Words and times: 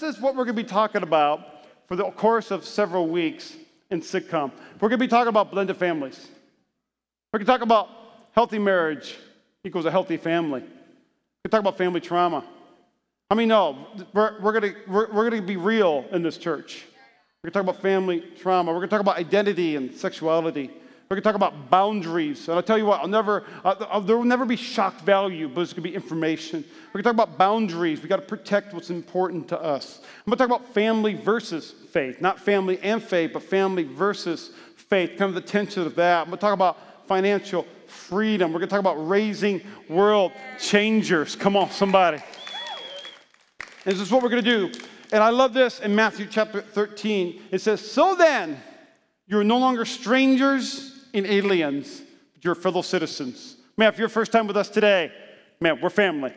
this 0.00 0.16
is 0.16 0.20
what 0.20 0.34
we're 0.34 0.44
going 0.44 0.56
to 0.56 0.62
be 0.62 0.68
talking 0.68 1.04
about 1.04 1.66
for 1.86 1.94
the 1.94 2.10
course 2.10 2.50
of 2.50 2.64
several 2.64 3.06
weeks 3.06 3.54
in 3.90 4.00
sitcom. 4.00 4.50
We're 4.80 4.88
going 4.88 4.98
to 4.98 5.04
be 5.04 5.06
talking 5.06 5.28
about 5.28 5.52
blended 5.52 5.76
families. 5.76 6.26
We're 7.32 7.38
going 7.38 7.46
to 7.46 7.52
talk 7.52 7.60
about 7.62 7.88
healthy 8.32 8.58
marriage 8.58 9.16
equals 9.62 9.84
a 9.84 9.92
healthy 9.92 10.16
family. 10.16 10.62
We're 10.62 10.66
going 10.66 11.44
to 11.44 11.48
talk 11.50 11.60
about 11.60 11.78
family 11.78 12.00
trauma. 12.00 12.44
I 13.30 13.36
mean, 13.36 13.46
no, 13.46 13.86
we're, 14.12 14.40
we're 14.40 14.58
going 14.58 14.74
we're, 14.88 15.12
we're 15.12 15.30
going 15.30 15.40
to 15.40 15.46
be 15.46 15.56
real 15.56 16.04
in 16.10 16.24
this 16.24 16.38
church. 16.38 16.84
We're 17.42 17.50
going 17.50 17.64
to 17.64 17.70
talk 17.70 17.74
about 17.74 17.82
family 17.82 18.24
trauma. 18.40 18.72
We're 18.72 18.78
going 18.78 18.88
to 18.88 18.94
talk 18.94 19.00
about 19.00 19.16
identity 19.16 19.76
and 19.76 19.94
sexuality. 19.94 20.72
We're 21.08 21.16
going 21.16 21.22
to 21.22 21.28
talk 21.28 21.36
about 21.36 21.70
boundaries. 21.70 22.48
And 22.48 22.56
I'll 22.56 22.62
tell 22.62 22.78
you 22.78 22.86
what, 22.86 23.00
I'll 23.00 23.08
never, 23.08 23.44
uh, 23.62 24.00
there 24.00 24.16
will 24.16 24.24
never 24.24 24.46
be 24.46 24.56
shock 24.56 25.00
value, 25.02 25.48
but 25.48 25.60
it's 25.60 25.74
going 25.74 25.82
to 25.82 25.90
be 25.90 25.94
information. 25.94 26.64
We're 26.92 27.02
going 27.02 27.14
to 27.14 27.18
talk 27.18 27.26
about 27.26 27.38
boundaries. 27.38 28.00
We've 28.00 28.08
got 28.08 28.16
to 28.16 28.22
protect 28.22 28.72
what's 28.72 28.88
important 28.88 29.48
to 29.48 29.60
us. 29.60 30.00
I'm 30.02 30.30
going 30.30 30.38
to 30.38 30.48
talk 30.48 30.60
about 30.60 30.72
family 30.72 31.12
versus 31.12 31.72
faith. 31.90 32.22
Not 32.22 32.40
family 32.40 32.78
and 32.80 33.02
faith, 33.02 33.32
but 33.34 33.42
family 33.42 33.82
versus 33.82 34.52
faith, 34.76 35.10
kind 35.18 35.28
of 35.28 35.34
the 35.34 35.42
tension 35.42 35.82
of 35.82 35.94
that. 35.96 36.22
I'm 36.22 36.26
going 36.28 36.38
to 36.38 36.40
talk 36.40 36.54
about 36.54 37.06
financial 37.06 37.66
freedom. 37.86 38.52
We're 38.52 38.60
going 38.60 38.70
to 38.70 38.72
talk 38.72 38.80
about 38.80 39.06
raising 39.06 39.60
world 39.90 40.32
changers. 40.58 41.36
Come 41.36 41.54
on, 41.54 41.70
somebody. 41.70 42.22
And 43.84 43.94
this 43.94 44.00
is 44.00 44.10
what 44.10 44.22
we're 44.22 44.30
going 44.30 44.42
to 44.42 44.70
do. 44.70 44.80
And 45.12 45.22
I 45.22 45.28
love 45.28 45.52
this 45.52 45.80
in 45.80 45.94
Matthew 45.94 46.26
chapter 46.30 46.62
13. 46.62 47.42
It 47.50 47.60
says, 47.60 47.80
So 47.88 48.14
then, 48.14 48.60
you're 49.26 49.44
no 49.44 49.58
longer 49.58 49.84
strangers 49.84 50.93
and 51.14 51.26
aliens, 51.26 52.02
but 52.34 52.44
you're 52.44 52.54
fellow 52.54 52.82
citizens. 52.82 53.56
Man, 53.76 53.88
if 53.88 53.98
you're 53.98 54.08
first 54.08 54.32
time 54.32 54.46
with 54.46 54.56
us 54.56 54.68
today, 54.68 55.10
man, 55.60 55.80
we're 55.80 55.90
family. 55.90 56.32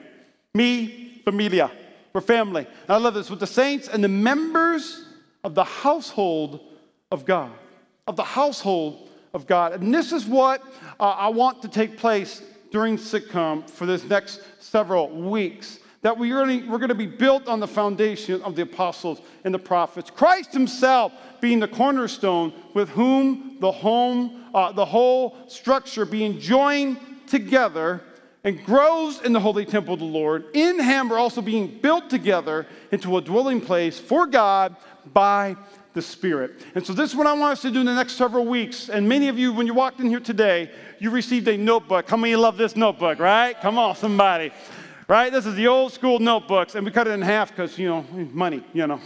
Me, 0.54 1.22
familia, 1.26 1.72
we're 2.14 2.22
family. 2.22 2.66
And 2.66 2.90
I 2.90 2.98
love 2.98 3.14
this 3.14 3.30
with 3.30 3.40
the 3.40 3.48
saints 3.48 3.88
and 3.88 4.04
the 4.04 4.08
members 4.08 5.06
of 5.44 5.56
the 5.56 5.64
household 5.64 6.62
of 7.12 7.26
God. 7.26 7.52
Of 8.08 8.16
the 8.16 8.24
household 8.24 9.10
of 9.34 9.46
God. 9.48 9.74
And 9.74 9.94
this 9.94 10.12
is 10.12 10.26
what 10.26 10.62
uh, 11.00 11.10
I 11.10 11.28
want 11.30 11.62
to 11.64 11.68
take 11.68 11.98
place 11.98 12.42
during 12.72 12.98
sitcom 12.98 13.70
for 13.70 13.86
this 13.86 14.04
next 14.04 14.42
several 14.60 15.10
weeks 15.10 15.80
that 16.02 16.18
we're 16.18 16.46
going 16.46 16.88
to 16.88 16.96
be 16.96 17.08
built 17.08 17.48
on 17.48 17.60
the 17.60 17.68
foundation 17.68 18.42
of 18.44 18.56
the 18.56 18.62
apostles 18.62 19.22
and 19.44 19.54
the 19.54 19.60
prophets. 19.60 20.10
Christ 20.10 20.54
himself 20.54 21.12
being 21.42 21.60
the 21.60 21.68
cornerstone 21.68 22.54
with 22.74 22.90
whom 22.90 23.58
the 23.60 23.72
home, 23.72 24.46
uh, 24.54 24.72
the 24.72 24.86
whole 24.86 25.36
structure 25.48 26.06
being 26.06 26.40
joined 26.40 27.00
together 27.28 28.02
and 28.44 28.64
grows 28.64 29.22
in 29.22 29.34
the 29.34 29.40
holy 29.40 29.66
temple 29.66 29.96
of 29.96 30.00
the 30.00 30.06
Lord. 30.06 30.46
In 30.54 30.80
him 30.80 31.10
we're 31.10 31.18
also 31.18 31.42
being 31.42 31.80
built 31.82 32.10
together 32.10 32.68
into 32.92 33.18
a 33.18 33.22
dwelling 33.22 33.60
place 33.60 34.00
for 34.00 34.28
God 34.28 34.76
by 35.14 35.56
the 35.94 36.02
Spirit. 36.02 36.64
And 36.76 36.86
so 36.86 36.94
this 36.94 37.10
is 37.10 37.16
what 37.16 37.26
I 37.26 37.34
want 37.34 37.54
us 37.54 37.64
to 37.64 37.72
do 37.72 37.80
in 37.80 37.88
the 37.88 37.96
next 37.96 38.14
several 38.14 38.46
weeks. 38.46 38.88
And 38.88 39.10
many 39.10 39.30
of 39.30 39.40
you, 39.40 39.52
when 39.52 39.66
you 39.66 39.74
walked 39.74 40.00
in 40.00 40.08
here 40.10 40.20
today, 40.20 40.70
you 41.00 41.10
received 41.10 41.48
a 41.48 41.58
notebook. 41.58 42.08
How 42.08 42.18
many 42.18 42.36
love 42.36 42.56
this 42.56 42.76
notebook, 42.76 43.18
right? 43.18 43.60
Come 43.60 43.80
on, 43.80 43.96
somebody 43.96 44.52
right? 45.08 45.32
This 45.32 45.46
is 45.46 45.56
the 45.56 45.68
old 45.68 45.94
school 45.94 46.20
notebooks, 46.20 46.76
and 46.76 46.86
we 46.86 46.92
cut 46.92 47.08
it 47.08 47.12
in 47.12 47.22
half 47.22 47.50
because, 47.50 47.78
you 47.78 47.88
know, 47.88 48.06
money, 48.32 48.64
you 48.74 48.88
know. 48.88 49.00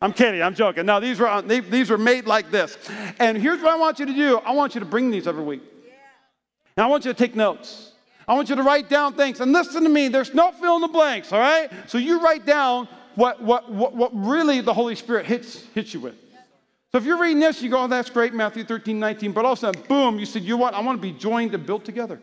I'm 0.00 0.12
kidding, 0.12 0.42
I'm 0.42 0.54
joking. 0.54 0.86
No, 0.86 1.00
these 1.00 1.18
were, 1.18 1.26
uh, 1.26 1.40
they, 1.40 1.60
these 1.60 1.90
were 1.90 1.98
made 1.98 2.26
like 2.26 2.50
this. 2.50 2.76
And 3.18 3.36
here's 3.38 3.62
what 3.62 3.72
I 3.72 3.76
want 3.76 3.98
you 3.98 4.06
to 4.06 4.12
do 4.12 4.38
I 4.38 4.52
want 4.52 4.74
you 4.74 4.80
to 4.80 4.86
bring 4.86 5.10
these 5.10 5.26
every 5.26 5.42
week. 5.42 5.62
And 6.76 6.84
I 6.84 6.86
want 6.86 7.04
you 7.06 7.12
to 7.12 7.18
take 7.18 7.34
notes. 7.34 7.92
I 8.28 8.34
want 8.34 8.50
you 8.50 8.56
to 8.56 8.62
write 8.62 8.90
down 8.90 9.14
things. 9.14 9.40
And 9.40 9.52
listen 9.52 9.82
to 9.84 9.88
me, 9.88 10.08
there's 10.08 10.34
no 10.34 10.52
fill 10.52 10.76
in 10.76 10.82
the 10.82 10.88
blanks, 10.88 11.32
all 11.32 11.38
right? 11.38 11.70
So 11.86 11.96
you 11.96 12.20
write 12.20 12.44
down 12.44 12.88
what, 13.14 13.40
what, 13.42 13.72
what, 13.72 13.94
what 13.94 14.10
really 14.14 14.60
the 14.60 14.74
Holy 14.74 14.94
Spirit 14.94 15.24
hits, 15.26 15.64
hits 15.74 15.94
you 15.94 16.00
with. 16.00 16.16
So 16.92 16.98
if 16.98 17.04
you're 17.04 17.20
reading 17.20 17.40
this, 17.40 17.62
you 17.62 17.70
go, 17.70 17.82
oh, 17.82 17.88
that's 17.88 18.10
great, 18.10 18.34
Matthew 18.34 18.64
13, 18.64 18.98
19. 18.98 19.32
But 19.32 19.44
all 19.44 19.52
of 19.52 19.58
a 19.58 19.60
sudden, 19.60 19.82
boom, 19.88 20.18
you 20.18 20.26
said, 20.26 20.42
you 20.42 20.50
know 20.50 20.56
what? 20.58 20.74
I 20.74 20.80
want 20.80 20.98
to 20.98 21.02
be 21.02 21.12
joined 21.12 21.54
and 21.54 21.64
built 21.64 21.84
together. 21.84 22.20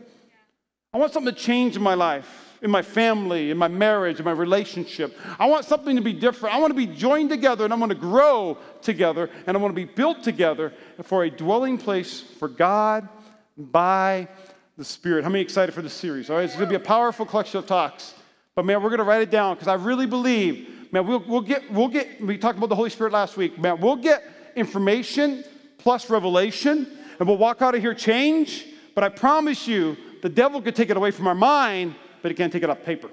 I 0.93 0.97
want 0.97 1.13
something 1.13 1.33
to 1.33 1.39
change 1.39 1.75
in 1.75 1.81
my 1.81 1.95
life 1.95 2.43
in 2.63 2.71
my 2.71 2.81
family, 2.81 3.51
in 3.51 3.57
my 3.57 3.67
marriage, 3.67 4.19
in 4.19 4.25
my 4.25 4.31
relationship. 4.31 5.15
I 5.37 5.47
want 5.47 5.65
something 5.65 5.97
to 5.97 6.01
be 6.01 6.13
different. 6.13 6.55
I 6.55 6.59
want 6.59 6.71
to 6.71 6.77
be 6.77 6.87
joined 6.87 7.29
together 7.29 7.65
and 7.65 7.73
I 7.73 7.75
want 7.75 7.91
to 7.91 7.97
grow 7.97 8.57
together 8.81 9.29
and 9.45 9.57
I 9.57 9.59
want 9.59 9.75
to 9.75 9.75
be 9.75 9.83
built 9.83 10.23
together 10.23 10.71
for 11.03 11.25
a 11.25 11.29
dwelling 11.29 11.77
place 11.77 12.21
for 12.21 12.47
God 12.47 13.09
by 13.57 14.29
the 14.77 14.85
Spirit. 14.85 15.25
How 15.25 15.29
many 15.29 15.43
excited 15.43 15.75
for 15.75 15.81
this 15.81 15.93
series? 15.93 16.29
All 16.29 16.37
right, 16.37 16.45
it's 16.45 16.55
going 16.55 16.69
to 16.69 16.69
be 16.69 16.81
a 16.81 16.85
powerful 16.85 17.25
collection 17.25 17.59
of 17.59 17.67
talks. 17.67 18.13
But 18.55 18.65
man, 18.65 18.81
we're 18.81 18.89
going 18.89 18.99
to 18.99 19.03
write 19.03 19.21
it 19.21 19.29
down 19.29 19.55
because 19.55 19.67
I 19.67 19.73
really 19.73 20.05
believe, 20.05 20.93
man, 20.93 21.05
we'll, 21.05 21.23
we'll 21.27 21.41
get, 21.41 21.69
we'll 21.69 21.89
get, 21.89 22.21
we 22.25 22.37
talked 22.37 22.57
about 22.57 22.69
the 22.69 22.75
Holy 22.75 22.89
Spirit 22.89 23.11
last 23.11 23.35
week, 23.35 23.59
man, 23.59 23.81
we'll 23.81 23.97
get 23.97 24.23
information 24.55 25.43
plus 25.79 26.09
revelation 26.09 26.87
and 27.19 27.27
we'll 27.27 27.37
walk 27.37 27.61
out 27.61 27.75
of 27.75 27.81
here 27.81 27.93
changed. 27.93 28.67
But 28.95 29.03
I 29.03 29.09
promise 29.09 29.67
you, 29.67 29.97
the 30.23 30.29
devil 30.29 30.59
could 30.59 30.75
take 30.75 30.89
it 30.89 30.97
away 30.97 31.11
from 31.11 31.27
our 31.27 31.35
mind 31.35 31.93
but 32.23 32.31
he 32.31 32.35
can't 32.35 32.51
take 32.51 32.63
it 32.63 32.69
off 32.69 32.81
paper. 32.83 33.11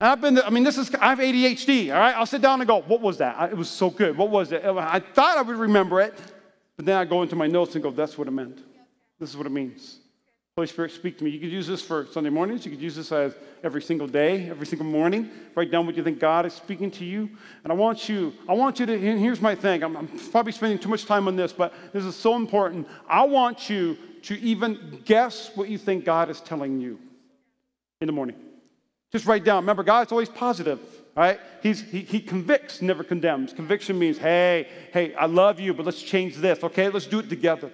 And 0.00 0.10
I've 0.10 0.20
been, 0.20 0.38
I 0.38 0.50
mean, 0.50 0.62
this 0.62 0.78
is, 0.78 0.94
I 0.94 1.08
have 1.08 1.18
ADHD, 1.18 1.92
all 1.92 2.00
right? 2.00 2.14
I'll 2.14 2.26
sit 2.26 2.40
down 2.40 2.60
and 2.60 2.68
go, 2.68 2.82
what 2.82 3.00
was 3.00 3.18
that? 3.18 3.50
It 3.50 3.56
was 3.56 3.68
so 3.68 3.90
good. 3.90 4.16
What 4.16 4.30
was 4.30 4.52
it? 4.52 4.64
I 4.64 5.00
thought 5.00 5.36
I 5.36 5.42
would 5.42 5.56
remember 5.56 6.00
it, 6.00 6.14
but 6.76 6.86
then 6.86 6.96
I 6.96 7.04
go 7.04 7.22
into 7.22 7.34
my 7.34 7.46
notes 7.46 7.74
and 7.74 7.82
go, 7.82 7.90
that's 7.90 8.16
what 8.16 8.28
it 8.28 8.30
meant. 8.30 8.60
This 9.18 9.30
is 9.30 9.36
what 9.36 9.46
it 9.46 9.50
means. 9.50 9.98
Holy 10.54 10.68
Spirit, 10.68 10.92
speak 10.92 11.18
to 11.18 11.24
me. 11.24 11.30
You 11.30 11.40
could 11.40 11.50
use 11.50 11.66
this 11.66 11.82
for 11.82 12.06
Sunday 12.12 12.30
mornings. 12.30 12.64
You 12.64 12.70
could 12.70 12.80
use 12.80 12.94
this 12.94 13.12
as 13.12 13.34
every 13.62 13.82
single 13.82 14.06
day, 14.06 14.48
every 14.48 14.66
single 14.66 14.86
morning. 14.86 15.30
Write 15.54 15.70
down 15.70 15.84
what 15.84 15.96
you 15.96 16.02
think 16.02 16.18
God 16.18 16.46
is 16.46 16.54
speaking 16.54 16.90
to 16.92 17.04
you. 17.04 17.28
And 17.62 17.72
I 17.72 17.74
want 17.76 18.08
you, 18.08 18.32
I 18.48 18.54
want 18.54 18.78
you 18.80 18.86
to, 18.86 18.98
here's 18.98 19.40
my 19.40 19.54
thing. 19.54 19.82
I'm, 19.82 19.96
I'm 19.96 20.08
probably 20.30 20.52
spending 20.52 20.78
too 20.78 20.88
much 20.88 21.04
time 21.04 21.28
on 21.28 21.36
this, 21.36 21.52
but 21.52 21.74
this 21.92 22.04
is 22.04 22.14
so 22.14 22.36
important. 22.36 22.86
I 23.08 23.24
want 23.24 23.68
you 23.68 23.98
to 24.26 24.38
even 24.40 25.02
guess 25.04 25.50
what 25.54 25.68
you 25.68 25.78
think 25.78 26.04
God 26.04 26.30
is 26.30 26.40
telling 26.40 26.80
you 26.80 26.98
in 28.00 28.06
the 28.06 28.12
morning. 28.12 28.36
Just 29.12 29.24
write 29.24 29.44
down. 29.44 29.62
Remember, 29.62 29.84
God's 29.84 30.10
always 30.10 30.28
positive, 30.28 30.80
right? 31.16 31.38
He's, 31.62 31.80
he, 31.80 32.00
he 32.00 32.20
convicts, 32.20 32.82
never 32.82 33.04
condemns. 33.04 33.52
Conviction 33.52 33.98
means, 33.98 34.18
hey, 34.18 34.68
hey, 34.92 35.14
I 35.14 35.26
love 35.26 35.60
you, 35.60 35.72
but 35.72 35.86
let's 35.86 36.02
change 36.02 36.36
this, 36.36 36.64
okay? 36.64 36.88
Let's 36.88 37.06
do 37.06 37.20
it 37.20 37.28
together. 37.28 37.70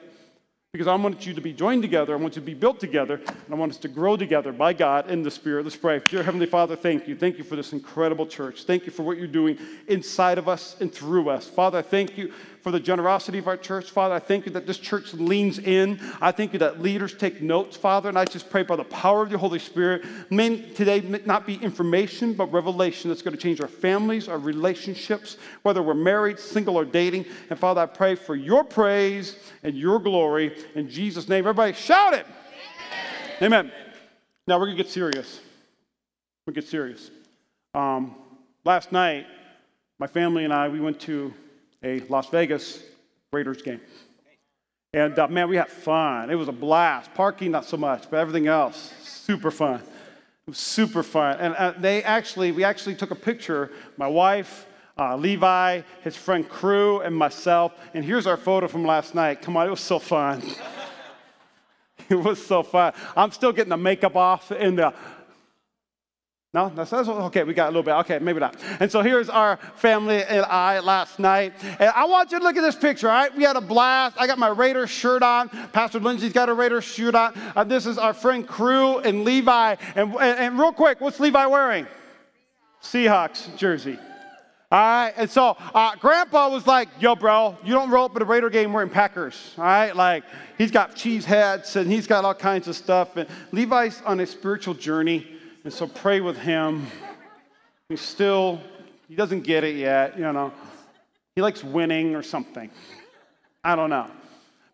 Because 0.73 0.87
I 0.87 0.95
want 0.95 1.27
you 1.27 1.35
to 1.35 1.41
be 1.41 1.53
joined 1.53 1.83
together. 1.83 2.15
I 2.15 2.17
want 2.17 2.35
you 2.35 2.41
to 2.41 2.47
be 2.47 2.55
built 2.55 2.81
together. 2.81 3.17
And 3.17 3.51
I 3.51 3.55
want 3.55 3.73
us 3.73 3.79
to 3.79 3.89
grow 3.89 4.17
together 4.17 4.53
by 4.53 4.73
God 4.73 5.11
in 5.11 5.23
the 5.23 5.31
Spirit. 5.31 5.65
Let's 5.65 5.77
pray. 5.77 6.01
Dear 6.09 6.23
Heavenly 6.23 6.47
Father, 6.47 6.77
thank 6.77 7.07
you. 7.07 7.15
Thank 7.15 7.37
you 7.37 7.45
for 7.45 7.57
this 7.57 7.75
incredible 7.75 8.27
church. 8.27 8.65
Thank 8.65 8.87
you 8.87 8.93
for 8.93 9.03
what 9.03 9.19
you're 9.19 9.27
doing 9.27 9.59
inside 9.89 10.39
of 10.39 10.49
us 10.49 10.77
and 10.81 10.91
through 10.91 11.29
us. 11.29 11.47
Father, 11.47 11.83
thank 11.83 12.17
you 12.17 12.33
for 12.63 12.71
the 12.71 12.81
generosity 12.81 13.39
of 13.39 13.49
our 13.49 13.57
church. 13.57 13.91
Father, 13.91 14.15
I 14.15 14.21
thank 14.21 14.47
you 14.47 14.53
that 14.53 14.67
this 14.67 14.79
church 14.79 15.13
leans 15.15 15.59
in. 15.59 16.01
I 16.21 16.31
thank 16.31 16.53
you 16.53 16.61
that 16.61 16.81
leaders 16.81 17.13
take 17.13 17.43
notes, 17.43 17.77
Father. 17.77 18.09
And 18.09 18.17
I 18.17 18.25
just 18.25 18.49
pray 18.51 18.63
by 18.63 18.77
the 18.77 18.85
power 18.85 19.23
of 19.23 19.31
your 19.31 19.41
Holy 19.41 19.59
Spirit, 19.59 20.05
may 20.31 20.61
today 20.73 21.01
not 21.27 21.45
be 21.45 21.57
information, 21.57 22.35
but 22.35 22.53
revelation 22.53 23.11
that's 23.11 23.21
going 23.21 23.37
to 23.37 23.43
change 23.43 23.61
our 23.61 23.69
families, 23.69 24.29
our 24.29 24.39
relationships, 24.39 25.39
whether 25.63 25.83
we're 25.83 25.95
married, 25.95 26.39
single, 26.39 26.77
or 26.77 26.85
dating. 26.85 27.27
And 27.51 27.59
Father, 27.59 27.81
I 27.81 27.87
pray 27.87 28.15
for 28.15 28.37
your 28.37 28.63
praise 28.63 29.37
and 29.65 29.75
your 29.75 29.99
glory 29.99 30.57
in 30.77 30.89
Jesus' 30.89 31.29
name. 31.29 31.41
Everybody 31.41 31.73
shout 31.73 32.15
it. 32.15 32.27
Amen. 33.41 33.53
Amen. 33.53 33.73
Now 34.47 34.59
we're 34.59 34.67
going 34.67 34.77
to 34.77 34.83
get 34.83 34.93
serious. 34.93 35.41
We 36.47 36.53
get 36.53 36.69
serious. 36.69 37.11
Um, 37.75 38.15
last 38.65 38.93
night, 38.93 39.27
my 39.99 40.07
family 40.07 40.45
and 40.45 40.53
I, 40.53 40.69
we 40.69 40.81
went 40.81 41.01
to 41.03 41.33
a 41.83 42.01
Las 42.09 42.29
Vegas 42.29 42.83
Raiders 43.33 43.63
game. 43.63 43.81
And 44.95 45.19
uh, 45.19 45.29
man, 45.29 45.49
we 45.49 45.57
had 45.57 45.69
fun. 45.69 46.31
It 46.31 46.35
was 46.35 46.49
a 46.49 46.53
blast. 46.53 47.15
Parking, 47.15 47.51
not 47.51 47.65
so 47.65 47.77
much, 47.77 48.11
but 48.11 48.19
everything 48.19 48.47
else, 48.47 48.93
super 49.03 49.51
fun. 49.51 49.81
It 49.81 50.51
was 50.51 50.59
super 50.59 51.03
fun. 51.03 51.39
And 51.39 51.55
uh, 51.55 51.73
they 51.79 52.03
actually, 52.03 52.53
we 52.53 52.65
actually 52.65 52.95
took 52.95 53.11
a 53.11 53.17
picture, 53.17 53.71
my 53.97 54.07
wife, 54.07 54.67
uh, 54.99 55.17
Levi, 55.17 55.83
his 56.03 56.17
friend 56.17 56.49
Crew, 56.49 57.01
and 57.01 57.17
myself. 57.17 57.73
And 57.95 58.05
here's 58.05 58.27
our 58.27 58.37
photo 58.37 58.69
from 58.69 58.85
last 58.85 59.15
night. 59.15 59.41
Come 59.41 59.57
on, 59.57 59.67
it 59.67 59.71
was 59.71 59.81
so 59.81 59.99
fun. 59.99 60.43
it 62.11 62.17
was 62.17 62.45
so 62.45 62.63
fun. 62.63 62.93
I'm 63.17 63.31
still 63.31 63.53
getting 63.53 63.71
the 63.71 63.77
makeup 63.77 64.17
off 64.17 64.53
in 64.53 64.77
the 64.77 64.93
no, 66.55 66.69
that's, 66.69 66.93
okay. 66.93 67.45
We 67.45 67.55
got 67.55 67.69
a 67.69 67.71
little 67.71 67.83
bit. 67.83 67.95
Okay, 68.01 68.19
maybe 68.19 68.39
not. 68.39 68.57
And 68.79 68.93
so 68.93 69.01
here's 69.01 69.31
our 69.31 69.57
family 69.77 70.23
and 70.23 70.45
I 70.45 70.81
last 70.81 71.19
night. 71.19 71.55
And 71.63 71.91
I 71.97 72.05
want 72.05 72.31
you 72.31 72.39
to 72.39 72.45
look 72.45 72.59
at 72.59 72.61
this 72.61 72.77
picture. 72.77 73.09
All 73.09 73.15
right, 73.15 73.35
we 73.35 73.43
had 73.43 73.57
a 73.57 73.61
blast. 73.63 74.17
I 74.19 74.27
got 74.27 74.39
my 74.39 74.49
Raider 74.49 74.87
shirt 74.87 75.23
on. 75.23 75.49
Pastor 75.49 75.99
Lindsay's 75.99 76.35
got 76.35 76.51
a 76.51 76.55
Raider 76.55 76.83
shirt 76.83 77.15
on. 77.15 77.33
Uh, 77.57 77.65
this 77.65 77.87
is 77.87 77.97
our 77.97 78.13
friend 78.13 78.47
Crew 78.47 78.99
and 78.99 79.25
Levi. 79.25 79.77
And, 79.95 80.13
and, 80.15 80.21
and 80.21 80.59
real 80.59 80.73
quick, 80.73 81.01
what's 81.01 81.19
Levi 81.19 81.47
wearing? 81.47 81.87
Seahawks 82.83 83.57
jersey. 83.57 83.99
All 84.71 84.79
right, 84.79 85.13
and 85.17 85.31
so 85.31 85.57
uh, 85.75 85.97
Grandpa 85.97 86.49
was 86.49 86.67
like, 86.67 86.89
"Yo, 86.99 87.15
bro, 87.15 87.59
you 87.63 87.75
don't 87.75 87.91
roll 87.91 88.07
up 88.07 88.17
at 88.17 88.23
a 88.23 88.25
Raider 88.25 88.49
game 88.49 88.73
wearing 88.73 88.89
Packers." 88.89 89.53
All 89.59 89.65
right, 89.65 89.95
like 89.95 90.25
he's 90.57 90.71
got 90.71 90.97
cheese 90.97 91.27
hats 91.27 91.77
and 91.77 91.93
he's 91.93 92.07
got 92.07 92.25
all 92.25 92.35
kinds 92.35 92.69
of 92.69 92.75
stuff. 92.75 93.19
And 93.19 93.29
Levi's 93.53 94.01
on 94.07 94.21
a 94.21 94.27
spiritual 94.27 94.73
journey 94.73 95.27
and 95.65 95.73
so 95.73 95.87
pray 95.87 96.21
with 96.21 96.37
him. 96.37 96.87
He's 97.89 98.01
still, 98.01 98.61
he 99.09 99.15
doesn't 99.15 99.43
get 99.43 99.65
it 99.65 99.77
yet, 99.77 100.17
you 100.19 100.33
know. 100.33 100.53
He 101.35 101.43
likes 101.43 101.63
winning 101.63 102.15
or 102.15 102.23
something. 102.23 102.71
I 103.65 103.77
don't 103.77 103.91
know. 103.91 104.09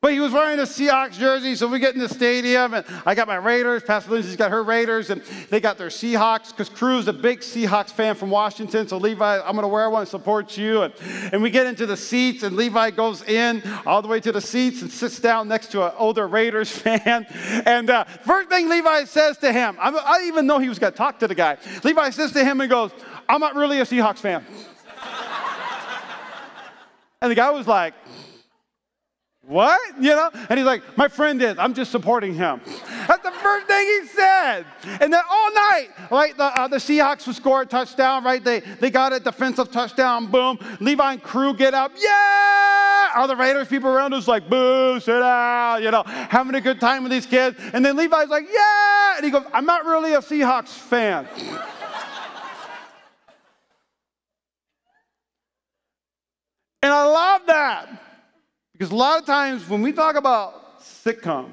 But 0.00 0.12
he 0.12 0.20
was 0.20 0.30
wearing 0.30 0.60
a 0.60 0.62
Seahawks 0.62 1.18
jersey, 1.18 1.56
so 1.56 1.66
we 1.66 1.80
get 1.80 1.94
in 1.94 2.00
the 2.00 2.08
stadium, 2.08 2.72
and 2.72 2.86
I 3.04 3.16
got 3.16 3.26
my 3.26 3.34
Raiders. 3.34 3.82
Pastor 3.82 4.12
Lindsay's 4.12 4.36
got 4.36 4.52
her 4.52 4.62
Raiders, 4.62 5.10
and 5.10 5.20
they 5.50 5.58
got 5.58 5.76
their 5.76 5.88
Seahawks 5.88 6.50
because 6.50 6.68
Crew's 6.68 7.08
a 7.08 7.12
big 7.12 7.40
Seahawks 7.40 7.90
fan 7.90 8.14
from 8.14 8.30
Washington. 8.30 8.86
So 8.86 8.96
Levi, 8.96 9.40
I'm 9.40 9.54
going 9.54 9.62
to 9.62 9.68
wear 9.68 9.90
one 9.90 10.06
support 10.06 10.56
you. 10.56 10.82
And, 10.82 10.94
and 11.32 11.42
we 11.42 11.50
get 11.50 11.66
into 11.66 11.84
the 11.84 11.96
seats, 11.96 12.44
and 12.44 12.54
Levi 12.54 12.92
goes 12.92 13.24
in 13.24 13.60
all 13.84 14.00
the 14.00 14.06
way 14.06 14.20
to 14.20 14.30
the 14.30 14.40
seats 14.40 14.82
and 14.82 14.90
sits 14.90 15.18
down 15.18 15.48
next 15.48 15.72
to 15.72 15.84
an 15.84 15.92
older 15.98 16.28
Raiders 16.28 16.70
fan. 16.78 17.26
And 17.66 17.90
uh, 17.90 18.04
first 18.04 18.50
thing 18.50 18.68
Levi 18.68 19.02
says 19.02 19.36
to 19.38 19.52
him, 19.52 19.76
I'm, 19.80 19.96
I 19.96 20.22
even 20.26 20.46
know 20.46 20.60
he 20.60 20.68
was 20.68 20.78
going 20.78 20.92
to 20.92 20.96
talk 20.96 21.18
to 21.18 21.26
the 21.26 21.34
guy. 21.34 21.56
Levi 21.82 22.10
says 22.10 22.30
to 22.32 22.44
him 22.44 22.60
and 22.60 22.70
goes, 22.70 22.92
"I'm 23.28 23.40
not 23.40 23.56
really 23.56 23.80
a 23.80 23.84
Seahawks 23.84 24.18
fan." 24.18 24.46
and 27.20 27.32
the 27.32 27.34
guy 27.34 27.50
was 27.50 27.66
like. 27.66 27.94
What? 29.48 29.80
You 29.98 30.14
know? 30.14 30.28
And 30.50 30.58
he's 30.58 30.66
like, 30.66 30.82
My 30.98 31.08
friend 31.08 31.40
is. 31.40 31.58
I'm 31.58 31.72
just 31.72 31.90
supporting 31.90 32.34
him. 32.34 32.60
That's 33.06 33.22
the 33.22 33.30
first 33.30 33.66
thing 33.66 33.86
he 33.86 34.06
said. 34.08 34.66
And 35.00 35.10
then 35.10 35.22
all 35.30 35.54
night, 35.54 35.88
right, 36.10 36.36
the, 36.36 36.44
uh, 36.44 36.68
the 36.68 36.76
Seahawks 36.76 37.26
would 37.26 37.34
score 37.34 37.62
a 37.62 37.66
touchdown, 37.66 38.24
right? 38.24 38.44
They, 38.44 38.60
they 38.60 38.90
got 38.90 39.14
a 39.14 39.20
defensive 39.20 39.72
touchdown, 39.72 40.26
boom. 40.26 40.58
Levi 40.80 41.12
and 41.14 41.22
Crew 41.22 41.54
get 41.54 41.72
up, 41.72 41.92
yeah! 41.98 43.12
All 43.16 43.26
the 43.26 43.36
Raiders 43.36 43.68
people 43.68 43.88
around 43.88 44.12
us 44.12 44.28
like, 44.28 44.50
boo, 44.50 45.00
sit 45.00 45.18
down, 45.18 45.82
you 45.82 45.90
know, 45.90 46.02
having 46.04 46.54
a 46.54 46.60
good 46.60 46.78
time 46.78 47.02
with 47.02 47.10
these 47.10 47.24
kids. 47.24 47.58
And 47.72 47.82
then 47.82 47.96
Levi's 47.96 48.28
like, 48.28 48.44
yeah! 48.52 49.16
And 49.16 49.24
he 49.24 49.30
goes, 49.30 49.44
I'm 49.54 49.64
not 49.64 49.86
really 49.86 50.12
a 50.12 50.18
Seahawks 50.18 50.68
fan. 50.68 51.26
and 56.82 56.92
I 56.92 57.04
love 57.06 57.46
that. 57.46 58.04
Because 58.78 58.92
a 58.92 58.96
lot 58.96 59.18
of 59.18 59.26
times 59.26 59.68
when 59.68 59.82
we 59.82 59.92
talk 59.92 60.14
about 60.14 60.80
sitcom, 60.80 61.50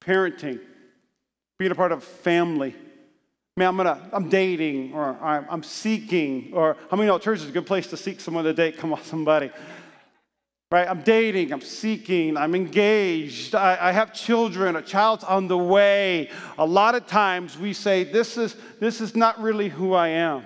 parenting, 0.00 0.60
being 1.58 1.72
a 1.72 1.74
part 1.74 1.90
of 1.90 2.04
family, 2.04 2.76
man, 3.56 3.68
I'm 3.68 3.76
gonna, 3.76 4.08
I'm 4.12 4.28
dating, 4.28 4.92
or 4.92 5.16
I'm, 5.20 5.46
I'm 5.50 5.62
seeking, 5.64 6.52
or 6.52 6.76
how 6.90 6.96
many 6.96 7.08
know 7.08 7.18
church 7.18 7.40
is 7.40 7.48
a 7.48 7.52
good 7.52 7.66
place 7.66 7.88
to 7.88 7.96
seek 7.96 8.20
someone 8.20 8.44
to 8.44 8.52
date? 8.52 8.78
Come 8.78 8.92
on, 8.92 9.02
somebody. 9.02 9.50
Right? 10.70 10.88
I'm 10.88 11.02
dating, 11.02 11.52
I'm 11.52 11.60
seeking, 11.60 12.36
I'm 12.36 12.54
engaged, 12.54 13.56
I, 13.56 13.76
I 13.80 13.92
have 13.92 14.12
children, 14.12 14.76
a 14.76 14.82
child's 14.82 15.24
on 15.24 15.48
the 15.48 15.58
way. 15.58 16.30
A 16.56 16.66
lot 16.66 16.94
of 16.94 17.06
times 17.06 17.58
we 17.58 17.72
say, 17.72 18.04
this 18.04 18.36
is, 18.36 18.54
this 18.78 19.00
is 19.00 19.16
not 19.16 19.40
really 19.40 19.68
who 19.68 19.92
I 19.94 20.08
am. 20.08 20.44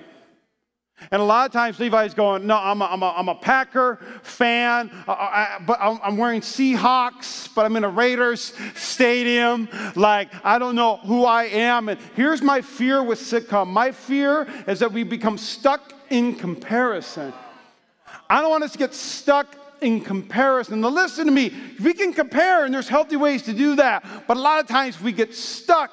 And 1.11 1.21
a 1.21 1.25
lot 1.25 1.47
of 1.47 1.53
times 1.53 1.79
Levi's 1.79 2.15
going, 2.15 2.47
No, 2.47 2.57
I'm 2.57 2.83
a, 2.83 2.85
I'm 2.87 3.03
a, 3.03 3.15
I'm 3.17 3.29
a 3.29 3.35
Packer 3.35 3.99
fan, 4.23 4.91
I, 5.09 5.13
I, 5.13 5.63
but 5.67 5.79
I'm, 5.81 5.99
I'm 6.03 6.17
wearing 6.17 6.41
Seahawks, 6.41 7.49
but 7.55 7.65
I'm 7.65 7.77
in 7.77 7.85
a 7.85 7.89
Raiders 7.89 8.53
stadium. 8.75 9.69
Like, 9.97 10.29
I 10.45 10.59
don't 10.59 10.75
know 10.75 10.99
who 10.99 11.25
I 11.25 11.45
am. 11.45 11.89
And 11.89 11.99
here's 12.15 12.43
my 12.43 12.61
fear 12.61 13.03
with 13.03 13.19
sitcom 13.19 13.69
my 13.69 13.93
fear 13.93 14.47
is 14.67 14.79
that 14.81 14.93
we 14.93 15.03
become 15.03 15.39
stuck 15.39 15.93
in 16.11 16.35
comparison. 16.35 17.33
I 18.29 18.41
don't 18.41 18.51
want 18.51 18.65
us 18.65 18.73
to 18.73 18.79
get 18.79 18.95
stuck 18.95 19.57
in 19.81 20.01
comparison. 20.01 20.81
Now, 20.81 20.89
listen 20.89 21.27
to 21.27 21.33
me. 21.33 21.53
We 21.83 21.95
can 21.95 22.13
compare, 22.13 22.65
and 22.65 22.75
there's 22.75 22.89
healthy 22.89 23.17
ways 23.17 23.43
to 23.43 23.53
do 23.53 23.77
that, 23.77 24.05
but 24.27 24.37
a 24.37 24.41
lot 24.41 24.61
of 24.61 24.69
times 24.69 25.01
we 25.01 25.13
get 25.13 25.35
stuck 25.35 25.91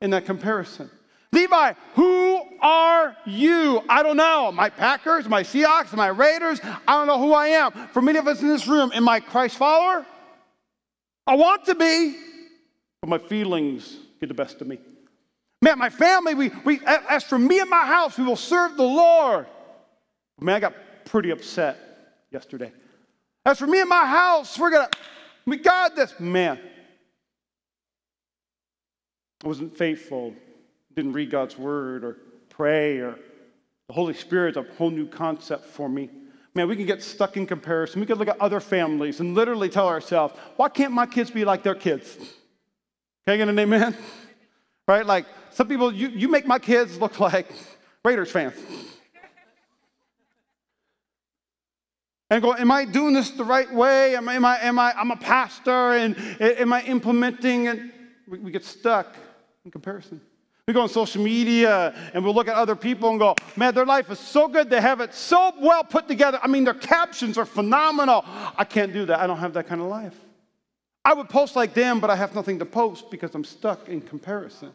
in 0.00 0.10
that 0.10 0.24
comparison. 0.24 0.90
Levi, 1.32 1.74
who 1.94 2.42
are 2.60 3.16
you? 3.26 3.82
I 3.88 4.02
don't 4.02 4.16
know. 4.16 4.50
My 4.50 4.70
Packers, 4.70 5.28
my 5.28 5.42
Seahawks, 5.42 5.94
my 5.94 6.08
Raiders. 6.08 6.60
I 6.62 6.94
don't 6.94 7.06
know 7.06 7.18
who 7.18 7.32
I 7.32 7.48
am. 7.48 7.72
For 7.92 8.00
many 8.00 8.18
of 8.18 8.26
us 8.26 8.40
in 8.40 8.48
this 8.48 8.66
room, 8.66 8.90
am 8.94 9.08
I 9.08 9.20
Christ 9.20 9.56
follower? 9.56 10.06
I 11.26 11.34
want 11.34 11.66
to 11.66 11.74
be, 11.74 12.16
but 13.02 13.10
my 13.10 13.18
feelings 13.18 13.98
get 14.18 14.28
the 14.28 14.34
best 14.34 14.62
of 14.62 14.66
me. 14.66 14.78
Man, 15.60 15.78
my 15.78 15.90
family, 15.90 16.34
we, 16.34 16.50
we 16.64 16.80
as 16.86 17.24
for 17.24 17.38
me 17.38 17.60
and 17.60 17.68
my 17.68 17.84
house, 17.84 18.16
we 18.16 18.24
will 18.24 18.36
serve 18.36 18.76
the 18.76 18.84
Lord. 18.84 19.46
Man, 20.40 20.54
I 20.54 20.60
got 20.60 20.74
pretty 21.04 21.30
upset 21.30 21.76
yesterday. 22.30 22.72
As 23.44 23.58
for 23.58 23.66
me 23.66 23.80
and 23.80 23.88
my 23.88 24.06
house, 24.06 24.58
we're 24.58 24.70
gonna, 24.70 24.88
we 25.46 25.58
got 25.58 25.94
this. 25.94 26.18
Man, 26.18 26.58
I 29.44 29.46
wasn't 29.46 29.76
faithful 29.76 30.34
didn't 30.98 31.12
read 31.12 31.30
God's 31.30 31.56
word 31.56 32.02
or 32.02 32.16
pray 32.48 32.98
or 32.98 33.16
the 33.86 33.92
Holy 33.92 34.14
Spirit's 34.14 34.56
a 34.56 34.64
whole 34.76 34.90
new 34.90 35.06
concept 35.06 35.66
for 35.66 35.88
me. 35.88 36.10
Man, 36.54 36.66
we 36.66 36.74
can 36.74 36.86
get 36.86 37.04
stuck 37.04 37.36
in 37.36 37.46
comparison. 37.46 38.00
We 38.00 38.06
can 38.06 38.18
look 38.18 38.26
at 38.26 38.40
other 38.40 38.58
families 38.58 39.20
and 39.20 39.32
literally 39.32 39.68
tell 39.68 39.86
ourselves, 39.86 40.34
why 40.56 40.68
can't 40.68 40.92
my 40.92 41.06
kids 41.06 41.30
be 41.30 41.44
like 41.44 41.62
their 41.62 41.76
kids? 41.76 42.16
Can 42.16 43.34
I 43.34 43.36
get 43.36 43.48
an 43.48 43.58
amen? 43.58 43.96
Right? 44.88 45.04
Like 45.04 45.26
some 45.50 45.68
people, 45.68 45.92
you, 45.92 46.08
you 46.08 46.28
make 46.28 46.46
my 46.46 46.58
kids 46.58 46.96
look 46.96 47.20
like 47.30 47.52
Raiders 48.04 48.30
fans. 48.30 48.54
And 52.30 52.42
go, 52.42 52.54
am 52.54 52.70
I 52.70 52.84
doing 52.84 53.14
this 53.14 53.30
the 53.30 53.44
right 53.44 53.72
way? 53.72 54.14
Am 54.14 54.28
I, 54.28 54.34
am 54.34 54.44
I, 54.44 54.58
am 54.60 54.78
I 54.78 54.92
I'm 54.92 55.10
a 55.10 55.16
pastor 55.16 55.92
and 55.92 56.14
am 56.38 56.74
I 56.74 56.82
implementing? 56.82 57.68
And 57.68 57.90
we, 58.26 58.38
we 58.38 58.50
get 58.50 58.66
stuck 58.66 59.16
in 59.64 59.70
comparison. 59.70 60.20
We 60.68 60.74
go 60.74 60.82
on 60.82 60.90
social 60.90 61.22
media 61.22 61.94
and 62.12 62.22
we'll 62.22 62.34
look 62.34 62.46
at 62.46 62.54
other 62.54 62.76
people 62.76 63.08
and 63.08 63.18
go, 63.18 63.34
man, 63.56 63.74
their 63.74 63.86
life 63.86 64.10
is 64.10 64.18
so 64.18 64.48
good. 64.48 64.68
They 64.68 64.82
have 64.82 65.00
it 65.00 65.14
so 65.14 65.54
well 65.58 65.82
put 65.82 66.06
together. 66.06 66.38
I 66.42 66.46
mean, 66.46 66.64
their 66.64 66.74
captions 66.74 67.38
are 67.38 67.46
phenomenal. 67.46 68.22
I 68.26 68.64
can't 68.64 68.92
do 68.92 69.06
that. 69.06 69.18
I 69.18 69.26
don't 69.26 69.38
have 69.38 69.54
that 69.54 69.66
kind 69.66 69.80
of 69.80 69.86
life. 69.86 70.14
I 71.06 71.14
would 71.14 71.30
post 71.30 71.56
like 71.56 71.72
them, 71.72 72.00
but 72.00 72.10
I 72.10 72.16
have 72.16 72.34
nothing 72.34 72.58
to 72.58 72.66
post 72.66 73.10
because 73.10 73.34
I'm 73.34 73.44
stuck 73.44 73.88
in 73.88 74.02
comparison. 74.02 74.70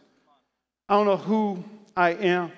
I 0.90 0.96
don't 0.96 1.06
know 1.06 1.16
who 1.16 1.64
I 1.96 2.14
am. 2.14 2.52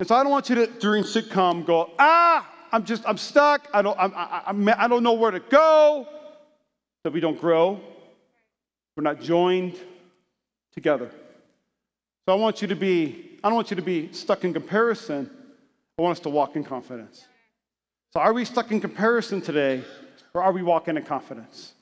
And 0.00 0.08
so 0.08 0.16
I 0.16 0.24
don't 0.24 0.32
want 0.32 0.48
you 0.48 0.56
to, 0.56 0.66
during 0.66 1.04
sitcom, 1.04 1.64
go, 1.64 1.92
ah, 2.00 2.52
I'm 2.72 2.84
just, 2.84 3.04
I'm 3.06 3.16
stuck. 3.16 3.68
I 3.72 3.80
don't, 3.80 3.96
I'm, 3.96 4.12
I, 4.16 4.42
I'm, 4.46 4.68
I 4.70 4.88
don't 4.88 5.04
know 5.04 5.12
where 5.12 5.30
to 5.30 5.38
go. 5.38 6.08
That 7.04 7.12
we 7.12 7.20
don't 7.20 7.40
grow. 7.40 7.80
We're 8.96 9.04
not 9.04 9.20
joined 9.20 9.76
together. 10.74 11.12
So 12.26 12.32
I 12.32 12.36
want 12.36 12.62
you 12.62 12.68
to 12.68 12.76
be, 12.76 13.38
I 13.42 13.48
don't 13.48 13.56
want 13.56 13.70
you 13.70 13.76
to 13.76 13.82
be 13.82 14.12
stuck 14.12 14.44
in 14.44 14.52
comparison. 14.52 15.30
I 15.98 16.02
want 16.02 16.12
us 16.18 16.20
to 16.20 16.28
walk 16.28 16.56
in 16.56 16.64
confidence. 16.64 17.24
So 18.12 18.20
are 18.20 18.32
we 18.32 18.44
stuck 18.44 18.70
in 18.72 18.80
comparison 18.80 19.40
today, 19.40 19.82
or 20.34 20.42
are 20.42 20.52
we 20.52 20.62
walking 20.62 20.96
in 20.96 21.04
confidence? 21.04 21.72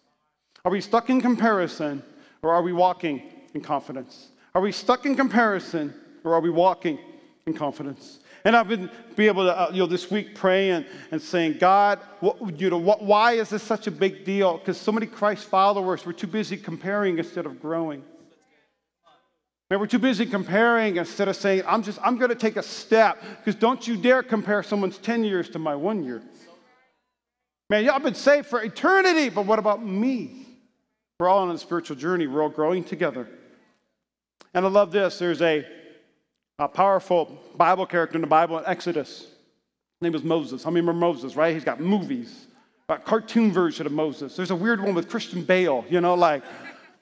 Are 0.65 0.71
we 0.71 0.81
stuck 0.81 1.09
in 1.11 1.21
comparison, 1.21 2.03
or 2.43 2.53
are 2.53 2.63
we 2.63 2.73
walking 2.73 3.23
in 3.55 3.61
confidence? 3.61 4.29
Are 4.55 4.61
we 4.61 4.73
stuck 4.73 5.07
in 5.07 5.17
comparison, 5.17 5.95
or 6.25 6.35
are 6.35 6.41
we 6.41 6.51
walking 6.51 6.99
in 7.47 7.55
confidence? 7.55 8.21
And 8.45 8.57
I've 8.57 8.69
been 8.69 8.91
be 9.17 9.27
able 9.27 9.45
to, 9.45 9.59
uh, 9.59 9.71
you 9.73 9.81
know, 9.81 9.87
this 9.87 10.11
week 10.11 10.35
praying 10.35 10.85
and 11.11 11.21
saying, 11.21 11.59
God, 11.59 11.99
what, 12.21 12.61
you 12.61 12.71
know, 12.71 12.79
what, 12.79 13.03
why 13.03 13.33
is 13.33 13.51
this 13.51 13.63
such 13.63 13.87
a 13.87 13.91
big 13.91 14.25
deal? 14.25 14.59
Because 14.59 14.79
so 14.79 14.93
many 14.93 15.07
Christ 15.07 15.47
followers 15.47 16.07
were 16.07 16.13
too 16.13 16.27
busy 16.27 16.57
comparing 16.57 17.19
instead 17.19 17.47
of 17.47 17.61
growing. 17.61 18.03
Man, 19.71 19.81
we're 19.81 19.87
too 19.87 19.99
busy 19.99 20.25
comparing 20.25 20.97
instead 20.97 21.29
of 21.29 21.37
saying, 21.37 21.63
I'm 21.67 21.83
just, 21.83 21.99
I'm 22.03 22.17
going 22.17 22.31
to 22.31 22.35
take 22.35 22.57
a 22.57 22.63
step. 22.63 23.23
Because 23.39 23.55
don't 23.55 23.87
you 23.87 23.97
dare 23.99 24.23
compare 24.23 24.63
someone's 24.63 24.97
10 24.99 25.25
years 25.25 25.51
to 25.51 25.59
my 25.59 25.75
one 25.75 26.05
year. 26.05 26.23
Man, 27.69 27.85
y'all 27.85 27.99
been 27.99 28.15
saved 28.15 28.47
for 28.47 28.63
eternity, 28.63 29.29
but 29.29 29.45
what 29.45 29.59
about 29.59 29.85
me? 29.85 30.47
We're 31.21 31.29
all 31.29 31.41
on 31.41 31.51
a 31.51 31.59
spiritual 31.59 31.97
journey. 31.97 32.27
We're 32.27 32.43
all 32.43 32.49
growing 32.49 32.83
together. 32.83 33.29
And 34.55 34.65
I 34.65 34.69
love 34.71 34.91
this. 34.91 35.19
There's 35.19 35.43
a, 35.43 35.67
a 36.59 36.69
powerful 36.69 37.39
Bible 37.55 37.85
character 37.85 38.17
in 38.17 38.23
the 38.23 38.27
Bible 38.27 38.59
in 38.59 38.65
Exodus. 38.65 39.21
His 39.21 39.29
name 40.01 40.15
is 40.15 40.23
Moses. 40.23 40.65
How 40.65 40.71
many 40.71 40.81
remember 40.81 41.07
Moses, 41.07 41.37
right? 41.37 41.53
He's 41.53 41.65
got 41.65 41.79
movies, 41.79 42.47
a 42.89 42.97
cartoon 42.97 43.53
version 43.53 43.85
of 43.85 43.93
Moses. 43.93 44.35
There's 44.35 44.51
a 44.51 44.57
weird 44.57 44.81
one 44.81 44.95
with 44.95 45.11
Christian 45.11 45.43
Bale, 45.43 45.85
you 45.91 46.01
know, 46.01 46.15
like 46.15 46.43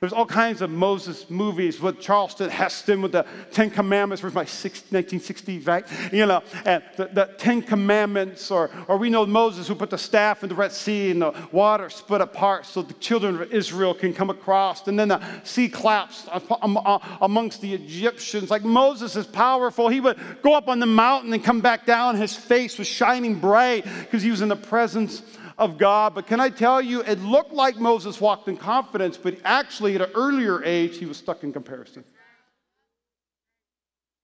there's 0.07 0.13
all 0.13 0.25
kinds 0.25 0.63
of 0.63 0.71
Moses 0.71 1.29
movies 1.29 1.81
with 1.81 1.99
Charlton 1.99 2.49
Heston 2.49 3.03
with 3.03 3.11
the 3.11 3.27
Ten 3.51 3.71
Commandments, 3.71 4.21
from 4.21 4.33
my 4.35 4.45
1960s, 4.45 5.67
right? 5.67 5.85
You 6.13 6.27
know, 6.27 6.45
and 6.65 6.81
the, 6.97 7.07
the, 7.07 7.35
Ten 7.39 7.61
Commandments, 7.61 8.53
or, 8.53 8.71
or 8.87 8.99
we 8.99 9.11
know 9.11 9.27
Moses 9.27 9.67
who 9.67 9.75
put 9.75 9.91
the 9.91 9.99
staff 9.99 10.45
in 10.45 10.49
the 10.49 10.55
Red 10.55 10.71
Sea 10.71 11.11
and 11.11 11.23
the 11.23 11.35
water 11.51 11.91
split 11.91 12.21
apart 12.21 12.67
so 12.67 12.83
the 12.83 12.95
children 12.95 13.43
of 13.43 13.53
Israel 13.53 13.95
can 13.95 14.15
come 14.15 14.31
across. 14.31 14.87
And 14.87 14.97
then 14.97 15.09
the 15.09 15.21
sea 15.43 15.69
collapsed 15.69 16.29
um, 16.63 16.77
uh, 16.77 17.01
amongst 17.21 17.61
the 17.61 17.75
Egyptians. 17.75 18.49
Like 18.49 18.63
Moses 18.63 19.17
is 19.17 19.27
powerful. 19.27 19.89
He 19.89 19.99
would 19.99 20.21
go 20.41 20.55
up 20.55 20.69
on 20.69 20.79
the 20.79 20.87
mountain 20.87 21.33
and 21.33 21.43
come 21.43 21.61
back 21.61 21.85
down. 21.85 22.15
His 22.15 22.37
face 22.37 22.79
was 22.79 22.87
shining 22.87 23.41
bright 23.41 23.85
because 24.03 24.23
he 24.23 24.31
was 24.31 24.41
in 24.41 24.51
the 24.51 24.55
presence 24.55 25.25
of 25.59 25.79
God. 25.79 26.15
But 26.15 26.27
can 26.27 26.41
I 26.41 26.51
tell 26.51 26.81
you, 26.81 27.03
it 27.03 27.21
looked 27.21 27.53
like 27.53 27.77
Moses 27.77 28.21
walked 28.21 28.49
in 28.49 28.57
confidence, 28.57 29.17
but 29.17 29.39
actually, 29.45 29.95
at 29.95 30.03
an 30.03 30.11
earlier 30.15 30.63
age, 30.65 30.99
he 30.99 31.07
was 31.07 31.17
stuck 31.17 31.43
in 31.43 31.53
comparison. 31.53 32.05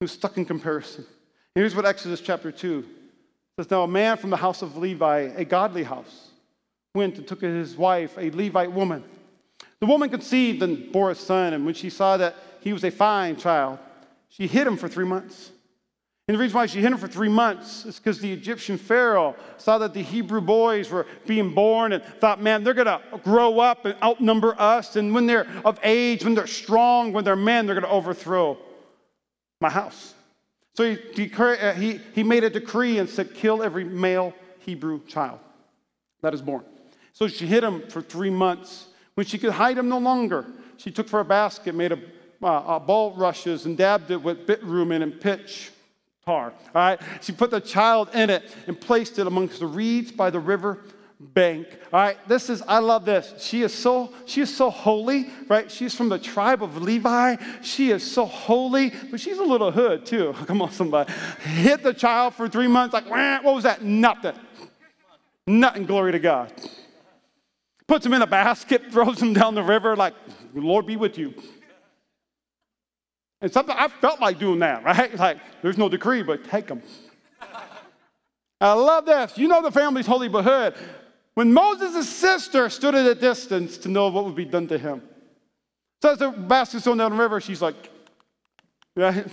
He 0.00 0.04
was 0.04 0.12
stuck 0.12 0.36
in 0.36 0.44
comparison. 0.44 1.06
Here's 1.54 1.76
what 1.76 1.86
Exodus 1.86 2.20
chapter 2.20 2.50
2 2.50 2.84
says 3.58 3.70
Now 3.70 3.82
a 3.82 3.88
man 3.88 4.16
from 4.16 4.30
the 4.30 4.36
house 4.36 4.62
of 4.62 4.76
Levi, 4.76 5.30
a 5.36 5.44
godly 5.44 5.82
house, 5.82 6.30
went 6.94 7.18
and 7.18 7.26
took 7.26 7.40
his 7.40 7.76
wife, 7.76 8.16
a 8.18 8.30
Levite 8.30 8.72
woman. 8.72 9.04
The 9.80 9.86
woman 9.86 10.10
conceived 10.10 10.62
and 10.62 10.92
bore 10.92 11.10
a 11.10 11.14
son, 11.14 11.54
and 11.54 11.66
when 11.66 11.74
she 11.74 11.90
saw 11.90 12.16
that 12.16 12.36
he 12.60 12.72
was 12.72 12.84
a 12.84 12.90
fine 12.90 13.36
child, 13.36 13.78
she 14.28 14.46
hid 14.46 14.66
him 14.66 14.76
for 14.76 14.88
three 14.88 15.04
months. 15.04 15.50
And 16.28 16.36
the 16.36 16.38
reason 16.38 16.54
why 16.54 16.66
she 16.66 16.80
hid 16.80 16.92
him 16.92 16.98
for 16.98 17.08
three 17.08 17.28
months 17.28 17.84
is 17.84 17.98
because 17.98 18.20
the 18.20 18.32
Egyptian 18.32 18.78
Pharaoh 18.78 19.34
saw 19.56 19.78
that 19.78 19.92
the 19.92 20.02
Hebrew 20.02 20.40
boys 20.40 20.88
were 20.88 21.06
being 21.26 21.52
born 21.52 21.92
and 21.92 22.02
thought, 22.20 22.40
man, 22.40 22.62
they're 22.62 22.74
going 22.74 22.86
to 22.86 23.00
grow 23.24 23.58
up 23.58 23.84
and 23.86 23.96
outnumber 24.02 24.54
us. 24.56 24.94
And 24.94 25.12
when 25.12 25.26
they're 25.26 25.48
of 25.64 25.80
age, 25.82 26.24
when 26.24 26.34
they're 26.34 26.46
strong, 26.46 27.12
when 27.12 27.24
they're 27.24 27.34
men, 27.34 27.66
they're 27.66 27.74
going 27.74 27.86
to 27.86 27.90
overthrow 27.90 28.56
my 29.60 29.68
house. 29.68 30.14
So 30.74 30.94
he, 30.94 31.30
uh, 31.36 31.74
he, 31.74 32.00
he 32.14 32.22
made 32.22 32.44
a 32.44 32.50
decree 32.50 32.98
and 32.98 33.08
said, 33.08 33.34
kill 33.34 33.62
every 33.62 33.84
male 33.84 34.32
Hebrew 34.60 35.04
child 35.06 35.40
that 36.22 36.34
is 36.34 36.40
born. 36.40 36.64
So 37.12 37.26
she 37.26 37.46
hid 37.46 37.64
him 37.64 37.88
for 37.88 38.00
three 38.00 38.30
months. 38.30 38.86
When 39.16 39.26
she 39.26 39.38
could 39.38 39.52
hide 39.52 39.76
him 39.76 39.88
no 39.88 39.98
longer, 39.98 40.46
she 40.76 40.92
took 40.92 41.08
for 41.08 41.20
a 41.20 41.24
basket, 41.24 41.74
made 41.74 41.92
a, 41.92 41.98
uh, 42.42 42.78
bulrushes, 42.78 43.66
and 43.66 43.76
dabbed 43.76 44.12
it 44.12 44.22
with 44.22 44.46
bitumen 44.46 45.02
and 45.02 45.20
pitch 45.20 45.71
tar. 46.24 46.52
All 46.52 46.70
right? 46.74 47.00
She 47.20 47.32
put 47.32 47.50
the 47.50 47.60
child 47.60 48.08
in 48.14 48.30
it 48.30 48.44
and 48.66 48.80
placed 48.80 49.18
it 49.18 49.26
amongst 49.26 49.60
the 49.60 49.66
reeds 49.66 50.12
by 50.12 50.30
the 50.30 50.40
river 50.40 50.80
bank. 51.22 51.68
All 51.92 52.00
right, 52.00 52.28
this 52.28 52.50
is 52.50 52.62
I 52.62 52.78
love 52.78 53.04
this. 53.04 53.32
She 53.38 53.62
is 53.62 53.72
so 53.72 54.12
she 54.26 54.40
is 54.40 54.54
so 54.54 54.70
holy, 54.70 55.30
right? 55.48 55.70
She's 55.70 55.94
from 55.94 56.08
the 56.08 56.18
tribe 56.18 56.62
of 56.62 56.82
Levi. 56.82 57.36
She 57.62 57.90
is 57.90 58.08
so 58.08 58.24
holy, 58.24 58.92
but 59.10 59.20
she's 59.20 59.38
a 59.38 59.44
little 59.44 59.70
hood 59.70 60.04
too. 60.04 60.34
Come 60.46 60.62
on, 60.62 60.72
somebody. 60.72 61.12
Hit 61.42 61.82
the 61.82 61.94
child 61.94 62.34
for 62.34 62.48
three 62.48 62.68
months, 62.68 62.92
like 62.92 63.08
what 63.08 63.54
was 63.54 63.64
that? 63.64 63.82
Nothing. 63.82 64.34
Nothing. 65.46 65.86
Glory 65.86 66.12
to 66.12 66.18
God. 66.18 66.52
Puts 67.86 68.06
him 68.06 68.14
in 68.14 68.22
a 68.22 68.26
basket, 68.26 68.82
throws 68.92 69.20
him 69.20 69.32
down 69.32 69.54
the 69.54 69.62
river, 69.62 69.96
like 69.96 70.14
Lord 70.54 70.86
be 70.86 70.96
with 70.96 71.18
you. 71.18 71.34
And 73.42 73.52
something 73.52 73.74
I 73.76 73.88
felt 73.88 74.20
like 74.20 74.38
doing 74.38 74.60
that, 74.60 74.84
right? 74.84 75.12
Like 75.18 75.38
there's 75.60 75.76
no 75.76 75.88
decree, 75.88 76.22
but 76.22 76.48
take 76.48 76.68
them. 76.68 76.82
I 78.60 78.72
love 78.74 79.04
this. 79.04 79.36
You 79.36 79.48
know 79.48 79.60
the 79.60 79.72
family's 79.72 80.06
holy 80.06 80.28
but 80.28 80.44
hood. 80.44 80.74
When 81.34 81.52
Moses' 81.52 82.08
sister 82.08 82.68
stood 82.70 82.94
at 82.94 83.04
a 83.04 83.14
distance 83.14 83.76
to 83.78 83.88
know 83.88 84.08
what 84.08 84.24
would 84.24 84.36
be 84.36 84.44
done 84.44 84.68
to 84.68 84.78
him. 84.78 85.02
So 86.00 86.12
as 86.12 86.18
the 86.18 86.30
basket's 86.30 86.84
thrown 86.84 86.98
down 86.98 87.10
the 87.10 87.16
river, 87.16 87.40
she's 87.40 87.60
like, 87.60 87.74
right? 88.94 89.26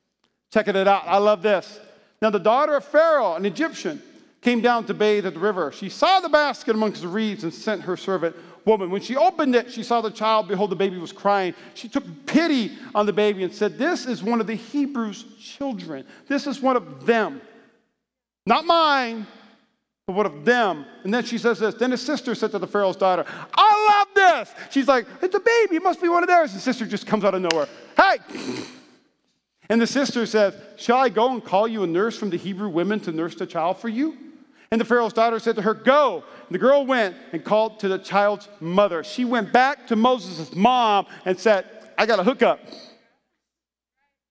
checking 0.52 0.74
it 0.74 0.88
out. 0.88 1.04
I 1.06 1.18
love 1.18 1.42
this. 1.42 1.78
Now 2.20 2.30
the 2.30 2.40
daughter 2.40 2.74
of 2.74 2.84
Pharaoh, 2.84 3.34
an 3.34 3.46
Egyptian, 3.46 4.02
came 4.40 4.60
down 4.60 4.84
to 4.86 4.94
bathe 4.94 5.26
at 5.26 5.34
the 5.34 5.40
river. 5.40 5.70
She 5.70 5.88
saw 5.88 6.18
the 6.18 6.28
basket 6.28 6.74
amongst 6.74 7.02
the 7.02 7.08
reeds 7.08 7.44
and 7.44 7.54
sent 7.54 7.82
her 7.82 7.96
servant 7.96 8.34
woman. 8.64 8.90
When 8.90 9.00
she 9.00 9.16
opened 9.16 9.54
it, 9.54 9.70
she 9.70 9.82
saw 9.82 10.00
the 10.00 10.10
child. 10.10 10.48
Behold, 10.48 10.70
the 10.70 10.76
baby 10.76 10.98
was 10.98 11.12
crying. 11.12 11.54
She 11.74 11.88
took 11.88 12.04
pity 12.26 12.72
on 12.94 13.06
the 13.06 13.12
baby 13.12 13.44
and 13.44 13.52
said, 13.52 13.78
This 13.78 14.06
is 14.06 14.22
one 14.22 14.40
of 14.40 14.46
the 14.46 14.54
Hebrews' 14.54 15.24
children. 15.40 16.04
This 16.28 16.46
is 16.46 16.60
one 16.60 16.76
of 16.76 17.06
them. 17.06 17.40
Not 18.46 18.64
mine, 18.64 19.26
but 20.06 20.14
one 20.14 20.26
of 20.26 20.44
them? 20.44 20.84
And 21.04 21.12
then 21.12 21.24
she 21.24 21.38
says 21.38 21.58
this. 21.58 21.74
Then 21.74 21.92
his 21.92 22.02
sister 22.02 22.34
said 22.34 22.50
to 22.52 22.58
the 22.58 22.66
Pharaoh's 22.66 22.96
daughter, 22.96 23.24
I 23.54 24.04
love 24.06 24.08
this. 24.14 24.54
She's 24.70 24.88
like, 24.88 25.06
It's 25.20 25.34
a 25.34 25.40
baby. 25.40 25.76
It 25.76 25.82
must 25.82 26.02
be 26.02 26.08
one 26.08 26.22
of 26.22 26.28
theirs. 26.28 26.52
The 26.52 26.60
sister 26.60 26.86
just 26.86 27.06
comes 27.06 27.24
out 27.24 27.34
of 27.34 27.42
nowhere. 27.42 27.68
Hey! 27.96 28.18
And 29.68 29.80
the 29.80 29.86
sister 29.86 30.26
says, 30.26 30.54
Shall 30.76 30.98
I 30.98 31.08
go 31.08 31.32
and 31.32 31.42
call 31.42 31.66
you 31.66 31.82
a 31.82 31.86
nurse 31.86 32.18
from 32.18 32.30
the 32.30 32.36
Hebrew 32.36 32.68
women 32.68 33.00
to 33.00 33.12
nurse 33.12 33.34
the 33.34 33.46
child 33.46 33.78
for 33.78 33.88
you? 33.88 34.18
And 34.72 34.80
the 34.80 34.86
Pharaoh's 34.86 35.12
daughter 35.12 35.38
said 35.38 35.56
to 35.56 35.62
her, 35.62 35.74
Go. 35.74 36.24
And 36.46 36.54
the 36.54 36.58
girl 36.58 36.86
went 36.86 37.14
and 37.32 37.44
called 37.44 37.78
to 37.80 37.88
the 37.88 37.98
child's 37.98 38.48
mother. 38.58 39.04
She 39.04 39.26
went 39.26 39.52
back 39.52 39.86
to 39.88 39.96
Moses' 39.96 40.56
mom 40.56 41.06
and 41.26 41.38
said, 41.38 41.66
I 41.98 42.06
got 42.06 42.18
a 42.18 42.24
hookup. 42.24 42.58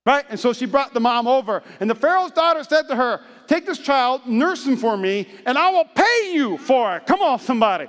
Right? 0.04 0.26
And 0.30 0.40
so 0.40 0.52
she 0.52 0.66
brought 0.66 0.96
the 0.96 1.00
mom 1.00 1.28
over. 1.28 1.62
And 1.80 1.88
the 1.88 1.94
Pharaoh's 1.94 2.32
daughter 2.32 2.64
said 2.64 2.88
to 2.88 2.96
her, 2.96 3.22
Take 3.46 3.68
this 3.68 3.78
child, 3.78 4.26
nurse 4.26 4.66
him 4.66 4.78
for 4.78 4.98
me, 4.98 5.28
and 5.46 5.60
I 5.60 5.70
will 5.70 5.86
pay 5.86 6.34
you 6.34 6.58
for 6.58 6.98
it. 6.98 7.06
Come 7.06 7.22
on, 7.22 7.38
somebody. 7.38 7.88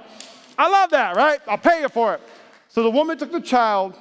I 0.59 0.69
love 0.69 0.91
that, 0.91 1.17
right? 1.17 1.41
I'll 1.49 1.57
pay 1.57 1.81
you 1.81 1.89
for 1.89 2.15
it. 2.15 2.21
So 2.69 2.83
the 2.83 2.91
woman 2.91 3.17
took 3.17 3.33
the 3.33 3.41
child 3.41 3.97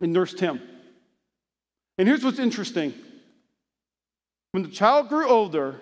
and 0.00 0.12
nursed 0.12 0.40
him. 0.40 0.60
And 1.96 2.08
here's 2.08 2.24
what's 2.24 2.40
interesting 2.40 2.92
when 4.50 4.64
the 4.64 4.68
child 4.68 5.08
grew 5.08 5.28
older, 5.28 5.80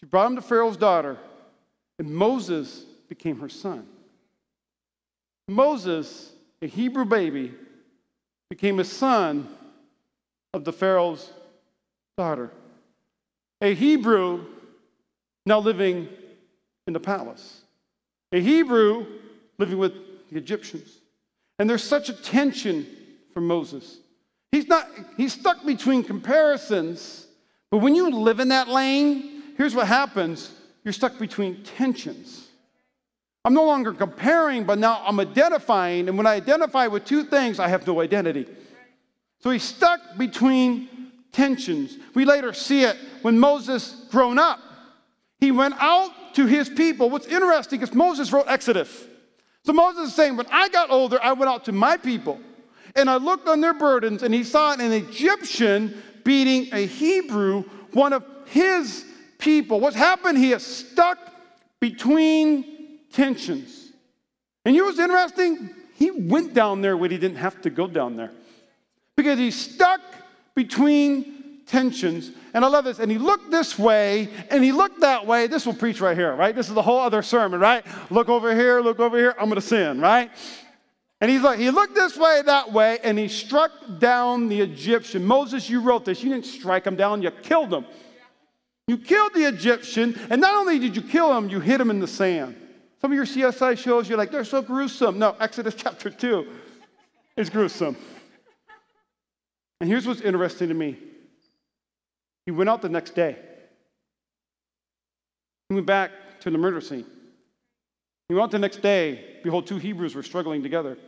she 0.00 0.06
brought 0.06 0.26
him 0.26 0.36
to 0.36 0.42
Pharaoh's 0.42 0.76
daughter, 0.76 1.18
and 1.98 2.10
Moses 2.10 2.84
became 3.08 3.38
her 3.40 3.48
son. 3.48 3.86
Moses, 5.46 6.32
a 6.62 6.66
Hebrew 6.66 7.04
baby, 7.04 7.54
became 8.48 8.80
a 8.80 8.84
son 8.84 9.48
of 10.54 10.64
the 10.64 10.72
Pharaoh's 10.72 11.30
daughter 12.16 12.50
a 13.60 13.74
Hebrew 13.74 14.44
now 15.46 15.58
living 15.58 16.08
in 16.86 16.92
the 16.92 17.00
palace, 17.00 17.62
a 18.32 18.40
Hebrew 18.40 19.06
living 19.58 19.78
with 19.78 19.94
the 20.30 20.38
Egyptians. 20.38 20.98
And 21.58 21.68
there's 21.68 21.84
such 21.84 22.08
a 22.08 22.14
tension 22.14 22.86
for 23.34 23.40
Moses. 23.40 23.98
He's 24.50 24.66
not, 24.66 24.88
he's 25.16 25.34
stuck 25.34 25.64
between 25.64 26.02
comparisons, 26.02 27.26
but 27.70 27.78
when 27.78 27.94
you 27.94 28.10
live 28.10 28.40
in 28.40 28.48
that 28.48 28.68
lane, 28.68 29.39
here's 29.60 29.74
what 29.74 29.86
happens 29.86 30.50
you're 30.84 30.92
stuck 30.94 31.18
between 31.18 31.62
tensions. 31.62 32.48
I'm 33.44 33.52
no 33.52 33.66
longer 33.66 33.92
comparing, 33.92 34.64
but 34.64 34.78
now 34.78 35.02
I'm 35.04 35.20
identifying. 35.20 36.08
And 36.08 36.16
when 36.16 36.26
I 36.26 36.36
identify 36.36 36.86
with 36.86 37.04
two 37.04 37.24
things, 37.24 37.60
I 37.60 37.68
have 37.68 37.86
no 37.86 38.00
identity. 38.00 38.46
So 39.40 39.50
he's 39.50 39.62
stuck 39.62 40.00
between 40.16 40.88
tensions. 41.32 41.98
We 42.14 42.24
later 42.24 42.54
see 42.54 42.84
it 42.84 42.96
when 43.20 43.38
Moses 43.38 44.06
grown 44.10 44.38
up. 44.38 44.60
He 45.38 45.50
went 45.50 45.74
out 45.78 46.34
to 46.36 46.46
his 46.46 46.70
people. 46.70 47.10
What's 47.10 47.26
interesting 47.26 47.82
is 47.82 47.92
Moses 47.92 48.32
wrote 48.32 48.46
Exodus. 48.48 49.06
So 49.64 49.74
Moses 49.74 50.08
is 50.08 50.14
saying, 50.14 50.38
when 50.38 50.46
I 50.50 50.70
got 50.70 50.88
older, 50.90 51.18
I 51.22 51.34
went 51.34 51.50
out 51.50 51.66
to 51.66 51.72
my 51.72 51.98
people 51.98 52.40
and 52.96 53.10
I 53.10 53.16
looked 53.16 53.46
on 53.46 53.60
their 53.60 53.74
burdens 53.74 54.22
and 54.22 54.32
he 54.32 54.42
saw 54.42 54.72
an 54.72 54.92
Egyptian 54.92 56.02
beating 56.24 56.72
a 56.72 56.86
Hebrew, 56.86 57.64
one 57.92 58.14
of 58.14 58.24
his 58.46 59.04
people. 59.40 59.80
What's 59.80 59.96
happened? 59.96 60.38
He 60.38 60.52
is 60.52 60.64
stuck 60.64 61.18
between 61.80 62.98
tensions. 63.12 63.92
And 64.64 64.74
you 64.74 64.82
know 64.82 64.88
what's 64.88 64.98
interesting? 64.98 65.70
He 65.94 66.10
went 66.10 66.54
down 66.54 66.82
there 66.82 66.96
when 66.96 67.10
he 67.10 67.18
didn't 67.18 67.38
have 67.38 67.60
to 67.62 67.70
go 67.70 67.86
down 67.86 68.16
there 68.16 68.30
because 69.16 69.38
he's 69.38 69.56
stuck 69.56 70.00
between 70.54 71.60
tensions. 71.66 72.30
And 72.52 72.64
I 72.64 72.68
love 72.68 72.84
this. 72.84 72.98
And 72.98 73.10
he 73.10 73.18
looked 73.18 73.50
this 73.50 73.78
way 73.78 74.28
and 74.50 74.62
he 74.62 74.72
looked 74.72 75.00
that 75.00 75.26
way. 75.26 75.46
This 75.46 75.66
will 75.66 75.74
preach 75.74 76.00
right 76.00 76.16
here, 76.16 76.34
right? 76.34 76.54
This 76.54 76.68
is 76.68 76.74
the 76.74 76.82
whole 76.82 76.98
other 76.98 77.22
sermon, 77.22 77.60
right? 77.60 77.84
Look 78.10 78.28
over 78.28 78.54
here, 78.54 78.80
look 78.80 78.98
over 78.98 79.16
here. 79.16 79.34
I'm 79.38 79.48
going 79.48 79.60
to 79.60 79.66
sin, 79.66 80.00
right? 80.00 80.30
And 81.20 81.30
he's 81.30 81.42
like, 81.42 81.58
he 81.58 81.70
looked 81.70 81.94
this 81.94 82.16
way, 82.16 82.42
that 82.46 82.72
way, 82.72 82.98
and 83.04 83.18
he 83.18 83.28
struck 83.28 83.70
down 83.98 84.48
the 84.48 84.60
Egyptian. 84.60 85.24
Moses, 85.24 85.68
you 85.68 85.80
wrote 85.80 86.06
this. 86.06 86.22
You 86.22 86.30
didn't 86.30 86.46
strike 86.46 86.86
him 86.86 86.96
down, 86.96 87.20
you 87.20 87.30
killed 87.30 87.72
him. 87.72 87.84
You 88.90 88.98
killed 88.98 89.34
the 89.34 89.46
Egyptian, 89.46 90.18
and 90.30 90.40
not 90.40 90.56
only 90.56 90.80
did 90.80 90.96
you 90.96 91.02
kill 91.02 91.32
him, 91.38 91.48
you 91.48 91.60
hit 91.60 91.80
him 91.80 91.90
in 91.90 92.00
the 92.00 92.08
sand. 92.08 92.56
Some 93.00 93.12
of 93.12 93.14
your 93.14 93.24
CSI 93.24 93.78
shows, 93.78 94.08
you're 94.08 94.18
like, 94.18 94.32
they're 94.32 94.42
so 94.42 94.62
gruesome. 94.62 95.16
No, 95.16 95.36
Exodus 95.38 95.74
chapter 95.78 96.10
2 96.10 96.44
is 97.36 97.48
gruesome. 97.48 97.96
And 99.80 99.88
here's 99.88 100.08
what's 100.08 100.22
interesting 100.22 100.66
to 100.70 100.74
me 100.74 100.98
he 102.46 102.50
went 102.50 102.68
out 102.68 102.82
the 102.82 102.88
next 102.88 103.14
day. 103.14 103.36
He 105.68 105.76
went 105.76 105.86
back 105.86 106.10
to 106.40 106.50
the 106.50 106.58
murder 106.58 106.80
scene. 106.80 107.06
He 108.28 108.34
went 108.34 108.42
out 108.42 108.50
the 108.50 108.58
next 108.58 108.82
day. 108.82 109.36
Behold, 109.44 109.68
two 109.68 109.78
Hebrews 109.78 110.16
were 110.16 110.24
struggling 110.24 110.64
together. 110.64 110.98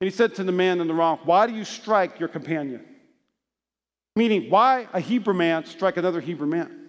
And 0.00 0.08
he 0.08 0.10
said 0.10 0.36
to 0.36 0.44
the 0.44 0.52
man 0.52 0.80
in 0.80 0.86
the 0.86 0.94
rock, 0.94 1.22
Why 1.24 1.48
do 1.48 1.54
you 1.54 1.64
strike 1.64 2.20
your 2.20 2.28
companion? 2.28 2.84
Meaning, 4.14 4.48
why 4.48 4.86
a 4.92 5.00
Hebrew 5.00 5.34
man 5.34 5.64
strike 5.64 5.96
another 5.96 6.20
Hebrew 6.20 6.46
man? 6.46 6.84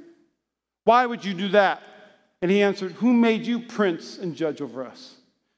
Why 0.87 1.05
would 1.05 1.25
you 1.25 1.33
do 1.33 1.49
that? 1.49 1.83
And 2.41 2.49
he 2.49 2.61
answered, 2.61 2.93
Who 2.93 3.11
made 3.11 3.45
you 3.45 3.59
prince 3.59 4.19
and 4.19 4.33
judge 4.33 4.61
over 4.61 4.85
us? 4.85 5.15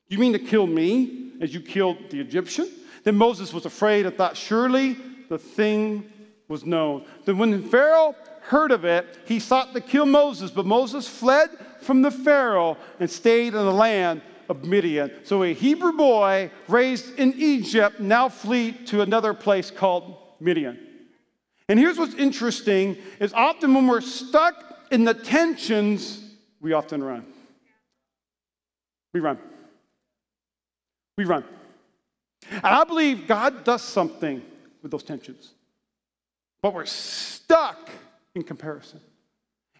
You 0.07 0.17
mean 0.17 0.33
to 0.33 0.39
kill 0.39 0.65
me 0.65 1.33
as 1.39 1.53
you 1.53 1.62
killed 1.62 1.98
the 2.09 2.19
Egyptian? 2.19 2.67
Then 3.03 3.15
Moses 3.15 3.53
was 3.53 3.67
afraid 3.67 4.07
and 4.07 4.17
thought, 4.17 4.36
Surely 4.36 4.98
the 5.29 5.38
thing 5.38 6.12
was 6.48 6.65
known. 6.65 7.05
Then 7.25 7.38
when 7.38 7.62
Pharaoh 7.69 8.15
heard 8.41 8.71
of 8.71 8.86
it, 8.86 9.19
he 9.25 9.39
sought 9.39 9.71
to 9.75 9.81
kill 9.81 10.07
Moses, 10.07 10.50
but 10.50 10.65
Moses 10.65 11.07
fled 11.07 11.51
from 11.79 12.01
the 12.01 12.09
Pharaoh 12.09 12.75
and 13.00 13.07
stayed 13.07 13.53
in 13.53 13.53
the 13.53 13.71
land 13.71 14.24
of 14.50 14.65
Midian. 14.65 15.12
So 15.25 15.43
a 15.43 15.53
Hebrew 15.53 15.91
boy 15.91 16.50
raised 16.67 17.19
in 17.19 17.36
Egypt 17.38 18.00
now 18.00 18.29
flee 18.29 18.71
to 18.88 19.03
another 19.03 19.36
place 19.36 19.69
called 19.69 20.17
Midian. 20.39 20.79
And 21.67 21.77
here's 21.77 22.00
what's 22.00 22.15
interesting 22.15 22.98
is 23.19 23.31
often 23.31 23.75
when 23.75 23.86
we're 23.86 24.01
stuck 24.01 24.65
in 24.91 25.05
the 25.05 25.13
tensions, 25.13 26.24
we 26.60 26.74
often 26.74 27.03
run. 27.03 27.25
We 29.13 29.19
run. 29.19 29.39
We 31.17 31.25
run. 31.25 31.43
And 32.51 32.65
I 32.65 32.84
believe 32.84 33.27
God 33.27 33.63
does 33.63 33.81
something 33.81 34.41
with 34.81 34.91
those 34.91 35.03
tensions. 35.03 35.53
But 36.62 36.74
we're 36.74 36.86
stuck 36.86 37.89
in 38.36 38.43
comparison. 38.43 39.00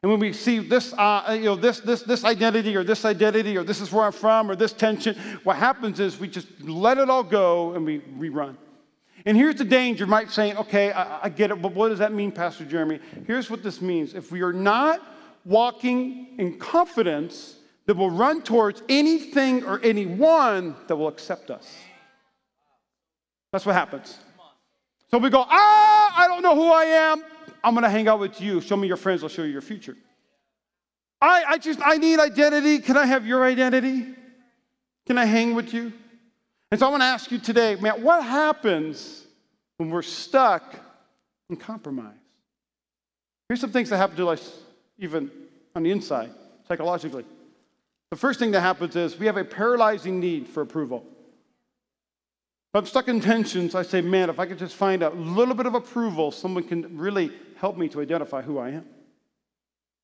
And 0.02 0.12
when 0.12 0.20
we 0.20 0.32
see 0.32 0.60
this, 0.60 0.94
uh, 0.94 1.36
you 1.38 1.46
know, 1.46 1.56
this, 1.56 1.82
this, 1.82 2.04
this 2.04 2.24
identity 2.24 2.76
or 2.76 2.84
this 2.84 3.04
identity 3.04 3.58
or 3.58 3.64
this 3.64 3.82
is 3.82 3.92
where 3.92 4.06
I'm 4.06 4.14
from 4.14 4.50
or 4.50 4.56
this 4.56 4.72
tension, 4.72 5.16
what 5.44 5.58
happens 5.58 6.00
is 6.00 6.20
we 6.20 6.30
just 6.30 6.48
let 6.62 6.98
it 6.98 7.10
all 7.10 7.24
go 7.24 7.74
and 7.74 7.86
we 7.86 8.00
rerun. 8.00 8.56
And 9.30 9.38
here's 9.38 9.58
the 9.58 9.64
danger. 9.64 10.06
You 10.06 10.10
might 10.10 10.32
say, 10.32 10.56
okay, 10.56 10.92
I, 10.92 11.26
I 11.26 11.30
get 11.30 11.52
it, 11.52 11.62
but 11.62 11.74
what 11.74 11.90
does 11.90 12.00
that 12.00 12.12
mean, 12.12 12.32
Pastor 12.32 12.66
Jeremy? 12.66 13.00
Here's 13.28 13.48
what 13.48 13.62
this 13.62 13.80
means. 13.80 14.16
If 14.16 14.32
we 14.32 14.42
are 14.42 14.52
not 14.52 15.04
walking 15.46 16.30
in 16.40 16.58
confidence 16.58 17.58
that 17.86 17.96
will 17.96 18.10
run 18.10 18.42
towards 18.42 18.82
anything 18.90 19.64
or 19.66 19.80
anyone 19.84 20.76
that 20.88 20.96
will 20.96 21.10
accept 21.10 21.52
us. 21.52 21.72
That's 23.52 23.68
what 23.68 23.76
happens. 23.76 24.18
So 25.12 25.20
we 25.20 25.30
go, 25.30 25.46
ah, 25.48 26.14
I 26.18 26.28
don't 26.28 26.42
know 26.42 26.56
who 26.56 26.66
I 26.66 26.86
am. 26.86 27.24
I'm 27.64 27.76
going 27.76 27.84
to 27.84 27.90
hang 27.92 28.08
out 28.08 28.20
with 28.20 28.42
you. 28.42 28.60
Show 28.62 28.78
me 28.78 28.88
your 28.88 28.98
friends. 28.98 29.22
I'll 29.22 29.30
show 29.30 29.44
you 29.44 29.52
your 29.52 29.62
future. 29.62 29.96
I, 31.22 31.44
I 31.50 31.58
just, 31.60 31.80
I 31.86 31.98
need 31.98 32.20
identity. 32.20 32.80
Can 32.80 32.98
I 32.98 33.06
have 33.06 33.28
your 33.28 33.46
identity? 33.46 34.08
Can 35.06 35.20
I 35.20 35.26
hang 35.26 35.54
with 35.54 35.72
you? 35.72 35.94
And 36.72 36.80
so 36.80 36.88
I 36.88 36.90
want 36.90 37.02
to 37.02 37.08
ask 37.08 37.32
you 37.32 37.40
today, 37.40 37.76
man, 37.76 38.04
what 38.04 38.24
happens 38.24 39.26
when 39.78 39.90
we're 39.90 40.04
stuck 40.04 40.76
in 41.50 41.56
compromise? 41.56 42.14
Here's 43.48 43.60
some 43.60 43.72
things 43.72 43.90
that 43.90 43.98
happen 43.98 44.18
to 44.18 44.30
us 44.30 44.60
even 45.00 45.32
on 45.76 45.84
the 45.84 45.92
inside, 45.92 46.30
psychologically. 46.68 47.26
The 48.12 48.18
first 48.18 48.40
thing 48.40 48.52
that 48.52 48.62
happens 48.62 48.96
is 48.96 49.18
we 49.18 49.26
have 49.26 49.38
a 49.38 49.44
paralyzing 49.44 50.20
need 50.20 50.48
for 50.48 50.62
approval. 50.62 51.06
If 52.72 52.76
I'm 52.76 52.86
stuck 52.86 53.08
in 53.08 53.20
tensions, 53.20 53.74
I 53.74 53.82
say, 53.82 54.02
man, 54.02 54.30
if 54.30 54.40
I 54.40 54.46
could 54.46 54.60
just 54.60 54.76
find 54.76 55.02
a 55.02 55.10
little 55.10 55.56
bit 55.56 55.66
of 55.66 55.74
approval, 55.74 56.32
someone 56.32 56.64
can 56.64 57.00
really 57.00 57.32
help 57.58 57.78
me 57.78 57.90
to 57.90 58.02
identify 58.02 58.44
who 58.44 58.60
I 58.60 58.70
am. 58.70 58.86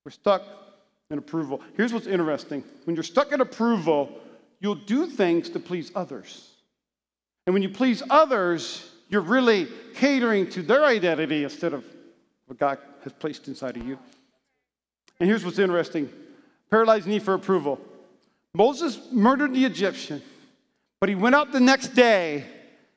We're 0.04 0.12
stuck 0.12 0.44
in 1.12 1.20
approval. 1.20 1.62
Here's 1.78 1.94
what's 1.94 2.08
interesting 2.08 2.64
when 2.86 2.96
you're 2.96 3.04
stuck 3.04 3.32
in 3.32 3.42
approval, 3.42 4.20
you'll 4.60 4.74
do 4.74 5.06
things 5.06 5.50
to 5.52 5.60
please 5.60 5.92
others. 5.94 6.55
And 7.46 7.54
when 7.54 7.62
you 7.62 7.70
please 7.70 8.02
others, 8.10 8.90
you're 9.10 9.22
really 9.22 9.68
catering 9.94 10.50
to 10.52 10.62
their 10.62 10.84
identity 10.84 11.44
instead 11.44 11.74
of 11.74 11.86
what 12.48 12.58
God 12.60 12.80
has 13.04 13.14
placed 13.14 13.48
inside 13.48 13.78
of 13.78 13.86
you. 13.86 14.00
And 15.20 15.30
here's 15.30 15.46
what's 15.46 15.60
interesting 15.60 16.10
paralyzed 16.70 17.08
need 17.08 17.24
for 17.24 17.34
approval. 17.34 17.80
Moses 18.54 19.00
murdered 19.12 19.54
the 19.54 19.66
Egyptian, 19.66 20.22
but 21.00 21.10
he 21.10 21.16
went 21.16 21.36
out 21.36 21.52
the 21.52 21.60
next 21.60 21.90
day 21.90 22.46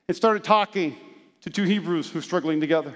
and 0.07 0.17
started 0.17 0.43
talking 0.43 0.95
to 1.41 1.49
two 1.49 1.63
Hebrews 1.63 2.09
who 2.09 2.17
were 2.17 2.23
struggling 2.23 2.59
together. 2.59 2.95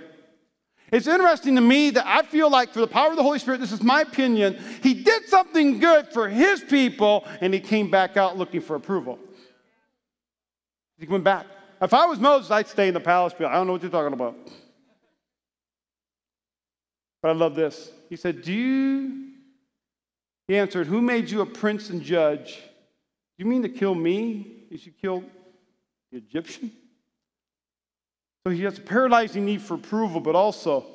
It's 0.92 1.08
interesting 1.08 1.56
to 1.56 1.62
me 1.62 1.90
that 1.92 2.06
I 2.06 2.22
feel 2.24 2.50
like, 2.50 2.72
through 2.72 2.84
the 2.84 2.92
power 2.92 3.10
of 3.10 3.16
the 3.16 3.24
Holy 3.24 3.40
Spirit, 3.40 3.60
this 3.60 3.72
is 3.72 3.82
my 3.82 4.02
opinion, 4.02 4.60
he 4.82 4.94
did 4.94 5.28
something 5.28 5.80
good 5.80 6.08
for 6.10 6.30
his 6.30 6.62
people 6.62 7.26
and 7.42 7.54
he 7.54 7.60
came 7.60 7.90
back 7.90 8.16
out 8.16 8.38
looking 8.38 8.62
for 8.62 8.76
approval. 8.76 9.18
He 11.04 11.10
went 11.10 11.26
back. 11.26 11.46
If 11.82 11.94
I 11.94 12.06
was 12.06 12.18
Moses, 12.18 12.50
I'd 12.50 12.70
stay 12.70 12.88
in 12.88 12.94
the 12.94 13.00
palace. 13.02 13.34
I 13.38 13.56
don't 13.56 13.68
know 13.68 13.74
what 13.74 13.82
you're 13.82 13.92
talking 13.92 14.14
about. 14.14 14.38
But 17.22 17.30
I 17.30 17.32
love 17.34 17.56
this. 17.56 17.92
He 18.10 18.16
said, 18.16 18.42
Do 18.42 18.54
you? 18.54 19.32
He 20.48 20.56
answered, 20.56 20.88
Who 20.88 21.02
made 21.02 21.30
you 21.30 21.42
a 21.42 21.46
prince 21.46 21.90
and 21.90 22.02
judge? 22.02 22.56
Do 22.56 23.44
you 23.44 23.46
mean 23.46 23.64
to 23.64 23.70
kill 23.70 23.94
me? 23.94 24.64
You 24.70 24.78
should 24.78 24.98
kill 24.98 25.26
the 26.10 26.20
Egyptian? 26.20 26.72
So 28.46 28.54
he 28.54 28.64
has 28.64 28.78
a 28.78 28.82
paralyzing 28.82 29.44
need 29.44 29.62
for 29.62 29.74
approval, 29.74 30.22
but 30.22 30.36
also 30.36 30.86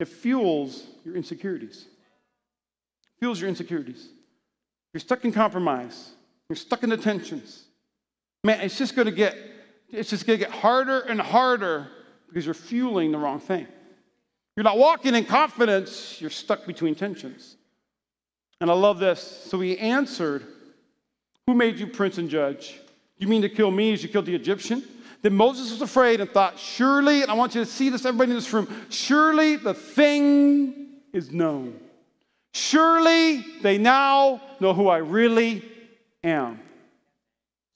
it 0.00 0.08
fuels 0.08 0.88
your 1.04 1.14
insecurities. 1.14 1.86
It 3.04 3.20
fuels 3.20 3.40
your 3.40 3.48
insecurities. 3.48 4.08
You're 4.92 5.00
stuck 5.00 5.24
in 5.24 5.30
compromise. 5.30 6.10
You're 6.48 6.56
stuck 6.56 6.82
in 6.82 6.90
the 6.90 6.96
tensions. 6.96 7.66
Man, 8.44 8.60
it's 8.60 8.78
just 8.78 8.96
gonna 8.96 9.10
get 9.10 9.36
it's 9.90 10.10
just 10.10 10.26
gonna 10.26 10.38
get 10.38 10.50
harder 10.50 11.00
and 11.00 11.20
harder 11.20 11.88
because 12.28 12.44
you're 12.44 12.54
fueling 12.54 13.12
the 13.12 13.18
wrong 13.18 13.40
thing. 13.40 13.66
You're 14.56 14.64
not 14.64 14.78
walking 14.78 15.14
in 15.14 15.24
confidence, 15.24 16.20
you're 16.20 16.30
stuck 16.30 16.66
between 16.66 16.94
tensions. 16.94 17.56
And 18.60 18.70
I 18.70 18.74
love 18.74 18.98
this. 18.98 19.20
So 19.20 19.58
he 19.60 19.78
answered, 19.78 20.44
Who 21.46 21.54
made 21.54 21.78
you 21.78 21.86
prince 21.86 22.18
and 22.18 22.28
judge? 22.28 22.78
You 23.16 23.26
mean 23.26 23.42
to 23.42 23.48
kill 23.48 23.70
me 23.70 23.92
as 23.92 24.02
you 24.02 24.08
killed 24.08 24.26
the 24.26 24.34
Egyptian? 24.34 24.82
Then 25.22 25.34
Moses 25.34 25.70
was 25.70 25.82
afraid 25.82 26.20
and 26.20 26.30
thought, 26.30 26.58
surely, 26.58 27.20
and 27.22 27.30
I 27.30 27.34
want 27.34 27.54
you 27.54 27.62
to 27.62 27.70
see 27.70 27.90
this, 27.90 28.06
everybody 28.06 28.30
in 28.30 28.36
this 28.36 28.50
room, 28.52 28.68
surely 28.88 29.56
the 29.56 29.74
thing 29.74 30.86
is 31.12 31.30
known. 31.30 31.78
Surely 32.54 33.44
they 33.62 33.76
now 33.76 34.40
know 34.60 34.72
who 34.72 34.88
I 34.88 34.98
really 34.98 35.62
am. 36.24 36.58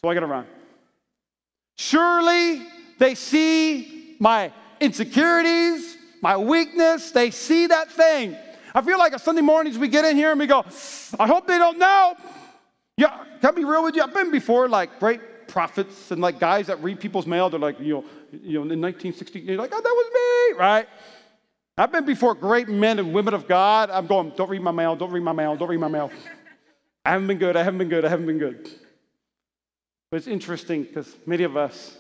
So 0.02 0.08
I 0.08 0.14
got 0.14 0.20
to 0.20 0.26
run. 0.26 0.46
Surely 1.76 2.62
they 2.98 3.14
see 3.14 4.16
my 4.20 4.52
insecurities, 4.80 5.96
my 6.22 6.36
weakness. 6.36 7.10
They 7.10 7.30
see 7.30 7.66
that 7.66 7.90
thing. 7.90 8.36
I 8.74 8.82
feel 8.82 8.98
like 8.98 9.12
on 9.12 9.18
Sunday 9.18 9.42
mornings 9.42 9.78
we 9.78 9.88
get 9.88 10.04
in 10.04 10.16
here 10.16 10.30
and 10.30 10.40
we 10.40 10.46
go, 10.46 10.64
I 11.18 11.26
hope 11.26 11.46
they 11.46 11.58
don't 11.58 11.78
know. 11.78 12.16
Yeah, 12.96 13.24
can 13.40 13.50
I 13.50 13.50
be 13.52 13.64
real 13.64 13.82
with 13.82 13.96
you? 13.96 14.02
I've 14.02 14.14
been 14.14 14.30
before 14.30 14.68
like 14.68 15.00
great 15.00 15.48
prophets 15.48 16.10
and 16.10 16.20
like 16.20 16.40
guys 16.40 16.68
that 16.68 16.82
read 16.82 17.00
people's 17.00 17.26
mail. 17.26 17.50
They're 17.50 17.60
like, 17.60 17.78
you 17.80 17.94
know, 17.94 18.04
you 18.32 18.54
know 18.58 18.72
in 18.72 18.80
1960, 18.80 19.40
you're 19.40 19.56
like, 19.56 19.70
oh, 19.72 19.80
that 19.80 19.84
was 19.84 20.12
me, 20.12 20.58
right? 20.58 20.88
I've 21.76 21.90
been 21.90 22.04
before 22.04 22.34
great 22.34 22.68
men 22.68 23.00
and 23.00 23.12
women 23.12 23.34
of 23.34 23.48
God. 23.48 23.90
I'm 23.90 24.06
going, 24.06 24.32
don't 24.36 24.48
read 24.48 24.62
my 24.62 24.70
mail, 24.70 24.94
don't 24.94 25.10
read 25.10 25.24
my 25.24 25.32
mail, 25.32 25.56
don't 25.56 25.68
read 25.68 25.80
my 25.80 25.88
mail. 25.88 26.10
I 27.04 27.10
haven't 27.10 27.26
been 27.26 27.38
good, 27.38 27.56
I 27.56 27.62
haven't 27.64 27.78
been 27.78 27.88
good, 27.88 28.04
I 28.04 28.08
haven't 28.08 28.26
been 28.26 28.38
good. 28.38 28.70
But 30.14 30.18
it's 30.18 30.28
interesting 30.28 30.84
because 30.84 31.12
many 31.26 31.42
of 31.42 31.56
us, 31.56 31.98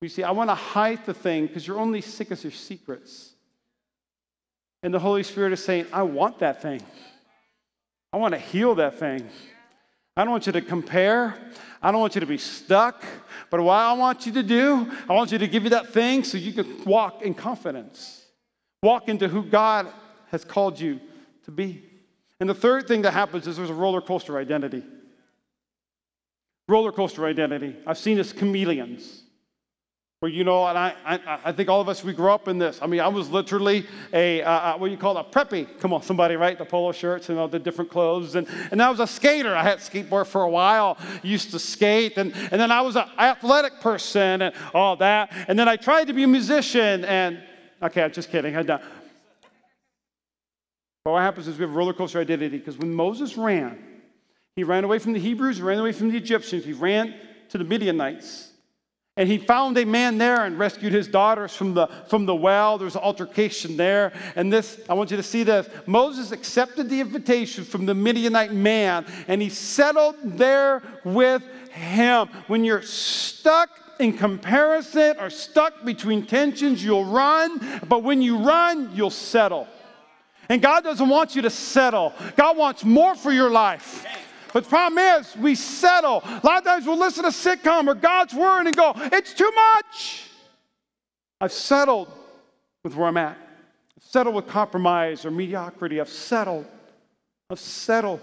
we 0.00 0.08
see, 0.08 0.22
I 0.22 0.30
want 0.30 0.50
to 0.50 0.54
hide 0.54 1.04
the 1.04 1.12
thing 1.12 1.48
because 1.48 1.66
you're 1.66 1.80
only 1.80 2.00
sick 2.00 2.30
as 2.30 2.44
your 2.44 2.52
secrets. 2.52 3.32
And 4.84 4.94
the 4.94 5.00
Holy 5.00 5.24
Spirit 5.24 5.52
is 5.52 5.64
saying, 5.64 5.86
I 5.92 6.04
want 6.04 6.38
that 6.38 6.62
thing. 6.62 6.80
I 8.12 8.18
want 8.18 8.34
to 8.34 8.38
heal 8.38 8.76
that 8.76 9.00
thing. 9.00 9.28
I 10.16 10.22
don't 10.22 10.30
want 10.30 10.46
you 10.46 10.52
to 10.52 10.60
compare. 10.60 11.36
I 11.82 11.90
don't 11.90 12.00
want 12.00 12.14
you 12.14 12.20
to 12.20 12.26
be 12.28 12.38
stuck. 12.38 13.02
But 13.50 13.60
what 13.62 13.74
I 13.74 13.92
want 13.94 14.24
you 14.26 14.30
to 14.34 14.42
do, 14.44 14.92
I 15.08 15.14
want 15.14 15.32
you 15.32 15.38
to 15.38 15.48
give 15.48 15.64
you 15.64 15.70
that 15.70 15.88
thing 15.88 16.22
so 16.22 16.38
you 16.38 16.52
can 16.52 16.84
walk 16.84 17.22
in 17.22 17.34
confidence, 17.34 18.26
walk 18.80 19.08
into 19.08 19.26
who 19.26 19.42
God 19.42 19.88
has 20.30 20.44
called 20.44 20.78
you 20.78 21.00
to 21.46 21.50
be. 21.50 21.82
And 22.38 22.48
the 22.48 22.54
third 22.54 22.86
thing 22.86 23.02
that 23.02 23.12
happens 23.12 23.48
is 23.48 23.56
there's 23.56 23.70
a 23.70 23.74
roller 23.74 24.00
coaster 24.00 24.38
identity. 24.38 24.84
Roller 26.70 26.92
coaster 26.92 27.26
identity. 27.26 27.74
I've 27.84 27.98
seen 27.98 28.16
this 28.16 28.32
chameleons. 28.32 29.24
Well, 30.22 30.30
you 30.30 30.44
know, 30.44 30.66
and 30.66 30.78
I, 30.78 30.94
I, 31.04 31.38
I, 31.46 31.52
think 31.52 31.68
all 31.68 31.80
of 31.80 31.88
us, 31.88 32.04
we 32.04 32.12
grew 32.12 32.30
up 32.30 32.46
in 32.46 32.58
this. 32.58 32.78
I 32.80 32.86
mean, 32.86 33.00
I 33.00 33.08
was 33.08 33.30
literally 33.30 33.86
a, 34.12 34.42
uh, 34.42 34.50
uh 34.50 34.76
what 34.76 34.86
do 34.86 34.92
you 34.92 34.98
call 34.98 35.16
it, 35.18 35.26
a 35.26 35.30
preppy. 35.30 35.66
Come 35.80 35.92
on, 35.92 36.02
somebody, 36.02 36.36
right? 36.36 36.56
The 36.56 36.64
polo 36.64 36.92
shirts 36.92 37.28
and 37.30 37.38
all 37.38 37.48
the 37.48 37.58
different 37.58 37.90
clothes. 37.90 38.36
And, 38.36 38.46
and 38.70 38.80
I 38.80 38.90
was 38.90 39.00
a 39.00 39.06
skater. 39.06 39.56
I 39.56 39.62
had 39.64 39.78
skateboard 39.78 40.26
for 40.26 40.42
a 40.42 40.48
while, 40.48 40.96
used 41.22 41.50
to 41.52 41.58
skate. 41.58 42.18
And, 42.18 42.34
and 42.34 42.60
then 42.60 42.70
I 42.70 42.82
was 42.82 42.96
an 42.96 43.06
athletic 43.18 43.80
person 43.80 44.42
and 44.42 44.54
all 44.72 44.94
that. 44.96 45.32
And 45.48 45.58
then 45.58 45.68
I 45.68 45.76
tried 45.76 46.06
to 46.08 46.12
be 46.12 46.22
a 46.22 46.28
musician. 46.28 47.04
And, 47.06 47.42
okay, 47.82 48.04
I'm 48.04 48.12
just 48.12 48.30
kidding. 48.30 48.56
I'm 48.56 48.66
done. 48.66 48.82
But 51.04 51.12
what 51.12 51.22
happens 51.22 51.48
is 51.48 51.58
we 51.58 51.64
have 51.64 51.74
roller 51.74 51.94
coaster 51.94 52.20
identity 52.20 52.58
because 52.58 52.76
when 52.76 52.92
Moses 52.92 53.36
ran, 53.36 53.89
he 54.56 54.64
ran 54.64 54.84
away 54.84 54.98
from 54.98 55.12
the 55.12 55.20
Hebrews, 55.20 55.58
he 55.58 55.62
ran 55.62 55.78
away 55.78 55.92
from 55.92 56.10
the 56.10 56.16
Egyptians, 56.16 56.64
he 56.64 56.72
ran 56.72 57.14
to 57.50 57.58
the 57.58 57.64
Midianites. 57.64 58.50
And 59.16 59.28
he 59.28 59.38
found 59.38 59.76
a 59.76 59.84
man 59.84 60.16
there 60.18 60.44
and 60.44 60.58
rescued 60.58 60.92
his 60.92 61.06
daughters 61.06 61.54
from 61.54 61.74
the, 61.74 61.88
from 62.08 62.24
the 62.24 62.34
well. 62.34 62.78
There's 62.78 62.94
an 62.94 63.02
altercation 63.02 63.76
there. 63.76 64.12
And 64.34 64.50
this, 64.50 64.80
I 64.88 64.94
want 64.94 65.10
you 65.10 65.18
to 65.18 65.22
see 65.22 65.42
this. 65.42 65.68
Moses 65.86 66.32
accepted 66.32 66.88
the 66.88 67.00
invitation 67.00 67.64
from 67.64 67.84
the 67.84 67.94
Midianite 67.94 68.52
man 68.52 69.04
and 69.28 69.42
he 69.42 69.50
settled 69.50 70.16
there 70.22 70.82
with 71.04 71.42
him. 71.70 72.28
When 72.46 72.64
you're 72.64 72.80
stuck 72.80 73.68
in 73.98 74.16
comparison 74.16 75.16
or 75.18 75.28
stuck 75.28 75.84
between 75.84 76.24
tensions, 76.24 76.82
you'll 76.82 77.04
run. 77.04 77.80
But 77.88 78.02
when 78.02 78.22
you 78.22 78.38
run, 78.38 78.90
you'll 78.94 79.10
settle. 79.10 79.68
And 80.48 80.62
God 80.62 80.82
doesn't 80.82 81.08
want 81.08 81.36
you 81.36 81.42
to 81.42 81.50
settle, 81.50 82.12
God 82.36 82.56
wants 82.56 82.84
more 82.84 83.14
for 83.14 83.32
your 83.32 83.50
life. 83.50 84.06
But 84.52 84.64
the 84.64 84.70
problem 84.70 84.98
is, 84.98 85.36
we 85.36 85.54
settle. 85.54 86.22
A 86.24 86.40
lot 86.44 86.58
of 86.58 86.64
times 86.64 86.86
we'll 86.86 86.98
listen 86.98 87.24
to 87.24 87.30
sitcom 87.30 87.86
or 87.86 87.94
God's 87.94 88.34
word 88.34 88.66
and 88.66 88.76
go, 88.76 88.92
it's 88.96 89.32
too 89.32 89.50
much. 89.54 90.28
I've 91.40 91.52
settled 91.52 92.08
with 92.84 92.96
where 92.96 93.08
I'm 93.08 93.16
at. 93.16 93.36
I've 93.96 94.02
settled 94.02 94.34
with 94.34 94.48
compromise 94.48 95.24
or 95.24 95.30
mediocrity. 95.30 96.00
I've 96.00 96.08
settled. 96.08 96.66
I've 97.48 97.60
settled. 97.60 98.20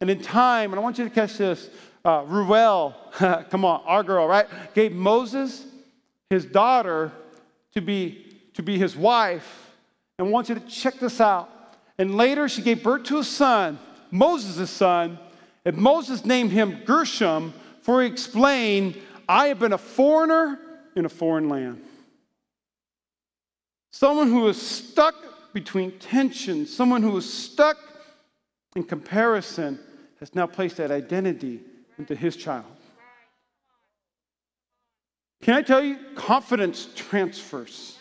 And 0.00 0.10
in 0.10 0.20
time, 0.20 0.72
and 0.72 0.80
I 0.80 0.82
want 0.82 0.98
you 0.98 1.04
to 1.04 1.10
catch 1.10 1.36
this, 1.36 1.68
uh, 2.04 2.24
Reuel, 2.26 2.94
come 3.50 3.64
on, 3.64 3.82
our 3.84 4.02
girl, 4.02 4.26
right, 4.26 4.46
gave 4.74 4.92
Moses 4.92 5.64
his 6.30 6.44
daughter 6.44 7.12
to 7.74 7.80
be, 7.80 8.38
to 8.54 8.62
be 8.62 8.78
his 8.78 8.96
wife. 8.96 9.70
And 10.18 10.28
I 10.28 10.30
want 10.30 10.48
you 10.48 10.54
to 10.54 10.60
check 10.62 10.94
this 10.94 11.20
out. 11.20 11.50
And 11.98 12.16
later 12.16 12.48
she 12.48 12.62
gave 12.62 12.82
birth 12.82 13.04
to 13.04 13.18
a 13.18 13.24
son, 13.24 13.78
Moses' 14.10 14.70
son, 14.70 15.18
and 15.64 15.76
Moses 15.76 16.24
named 16.24 16.52
him 16.52 16.82
Gershom, 16.84 17.52
for 17.82 18.02
he 18.02 18.08
explained, 18.08 18.96
I 19.28 19.46
have 19.46 19.58
been 19.58 19.72
a 19.72 19.78
foreigner 19.78 20.58
in 20.96 21.04
a 21.04 21.08
foreign 21.08 21.48
land. 21.48 21.82
Someone 23.92 24.28
who 24.28 24.48
is 24.48 24.60
stuck 24.60 25.14
between 25.52 25.92
tension, 25.98 26.66
someone 26.66 27.02
who 27.02 27.16
is 27.16 27.30
stuck 27.30 27.76
in 28.76 28.84
comparison, 28.84 29.78
has 30.20 30.34
now 30.34 30.46
placed 30.46 30.76
that 30.76 30.90
identity 30.90 31.60
into 31.98 32.14
his 32.14 32.36
child. 32.36 32.64
Can 35.42 35.54
I 35.54 35.62
tell 35.62 35.82
you? 35.82 35.98
Confidence 36.14 36.88
transfers 36.94 37.98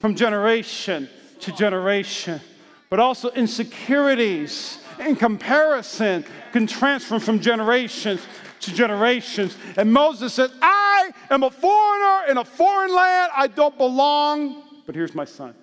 from 0.00 0.16
generation 0.16 1.08
to 1.40 1.52
generation, 1.52 2.40
but 2.88 2.98
also 2.98 3.30
insecurities 3.30 4.78
and 5.00 5.18
comparison 5.18 6.24
can 6.52 6.66
transfer 6.66 7.18
from 7.18 7.40
generations 7.40 8.20
to 8.60 8.74
generations. 8.74 9.56
And 9.76 9.92
Moses 9.92 10.34
said, 10.34 10.50
I 10.60 11.10
am 11.30 11.42
a 11.42 11.50
foreigner 11.50 12.30
in 12.30 12.36
a 12.36 12.44
foreign 12.44 12.94
land. 12.94 13.32
I 13.34 13.46
don't 13.46 13.76
belong, 13.76 14.62
but 14.86 14.94
here's 14.94 15.14
my 15.14 15.24
son. 15.24 15.54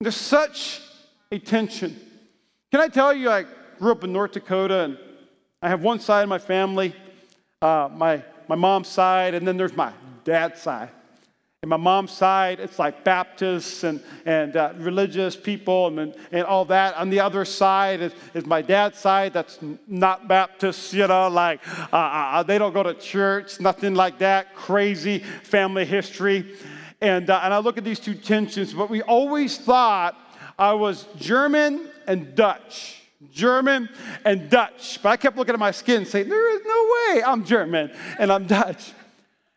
There's 0.00 0.16
such 0.16 0.80
a 1.32 1.38
tension. 1.38 2.00
Can 2.70 2.80
I 2.80 2.88
tell 2.88 3.12
you, 3.12 3.28
I 3.28 3.44
grew 3.78 3.92
up 3.92 4.04
in 4.04 4.12
North 4.12 4.32
Dakota, 4.32 4.84
and 4.84 4.98
I 5.60 5.68
have 5.68 5.82
one 5.82 6.00
side 6.00 6.22
of 6.22 6.28
my 6.28 6.38
family, 6.38 6.94
uh, 7.60 7.88
my, 7.92 8.22
my 8.48 8.54
mom's 8.54 8.88
side, 8.88 9.34
and 9.34 9.46
then 9.46 9.56
there's 9.56 9.76
my 9.76 9.92
dad's 10.24 10.62
side. 10.62 10.90
My 11.66 11.76
mom's 11.76 12.12
side, 12.12 12.58
it's 12.58 12.78
like 12.78 13.04
Baptists 13.04 13.84
and, 13.84 14.02
and 14.24 14.56
uh, 14.56 14.72
religious 14.78 15.36
people 15.36 15.88
and, 15.98 16.14
and 16.32 16.44
all 16.44 16.64
that. 16.64 16.96
On 16.96 17.10
the 17.10 17.20
other 17.20 17.44
side 17.44 18.00
is, 18.00 18.14
is 18.32 18.46
my 18.46 18.62
dad's 18.62 18.98
side, 18.98 19.34
that's 19.34 19.58
not 19.86 20.26
Baptists, 20.26 20.94
you 20.94 21.06
know, 21.06 21.28
like 21.28 21.60
uh, 21.92 21.96
uh, 21.96 22.30
uh, 22.32 22.42
they 22.42 22.56
don't 22.56 22.72
go 22.72 22.82
to 22.82 22.94
church, 22.94 23.60
nothing 23.60 23.94
like 23.94 24.16
that, 24.20 24.54
crazy 24.54 25.18
family 25.18 25.84
history. 25.84 26.56
And, 27.02 27.28
uh, 27.28 27.42
and 27.44 27.52
I 27.52 27.58
look 27.58 27.76
at 27.76 27.84
these 27.84 28.00
two 28.00 28.14
tensions, 28.14 28.72
but 28.72 28.88
we 28.88 29.02
always 29.02 29.58
thought 29.58 30.16
I 30.58 30.72
was 30.72 31.08
German 31.18 31.90
and 32.06 32.34
Dutch. 32.34 33.02
German 33.30 33.90
and 34.24 34.48
Dutch. 34.48 34.98
But 35.02 35.10
I 35.10 35.18
kept 35.18 35.36
looking 35.36 35.52
at 35.52 35.60
my 35.60 35.72
skin 35.72 36.06
saying, 36.06 36.26
There 36.26 36.56
is 36.56 36.62
no 36.64 36.88
way 36.94 37.22
I'm 37.22 37.44
German 37.44 37.92
and 38.18 38.32
I'm 38.32 38.46
Dutch. 38.46 38.94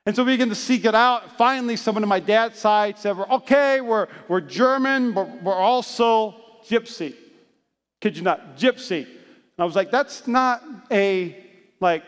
And 0.05 0.15
so 0.15 0.23
we 0.23 0.33
began 0.33 0.49
to 0.49 0.55
seek 0.55 0.83
it 0.83 0.95
out. 0.95 1.37
Finally, 1.37 1.77
someone 1.77 2.03
on 2.03 2.09
my 2.09 2.19
dad's 2.19 2.59
side 2.59 2.99
said, 2.99 3.17
we're, 3.17 3.29
okay, 3.29 3.79
we're, 3.79 4.07
we're 4.27 4.41
German, 4.41 5.13
but 5.13 5.41
we're 5.41 5.53
also 5.53 6.35
gypsy. 6.67 7.15
Kid 8.01 8.17
you 8.17 8.23
not, 8.23 8.57
gypsy. 8.57 9.05
And 9.05 9.59
I 9.59 9.63
was 9.63 9.75
like, 9.75 9.91
that's 9.91 10.27
not 10.27 10.61
a, 10.91 11.37
like, 11.79 12.03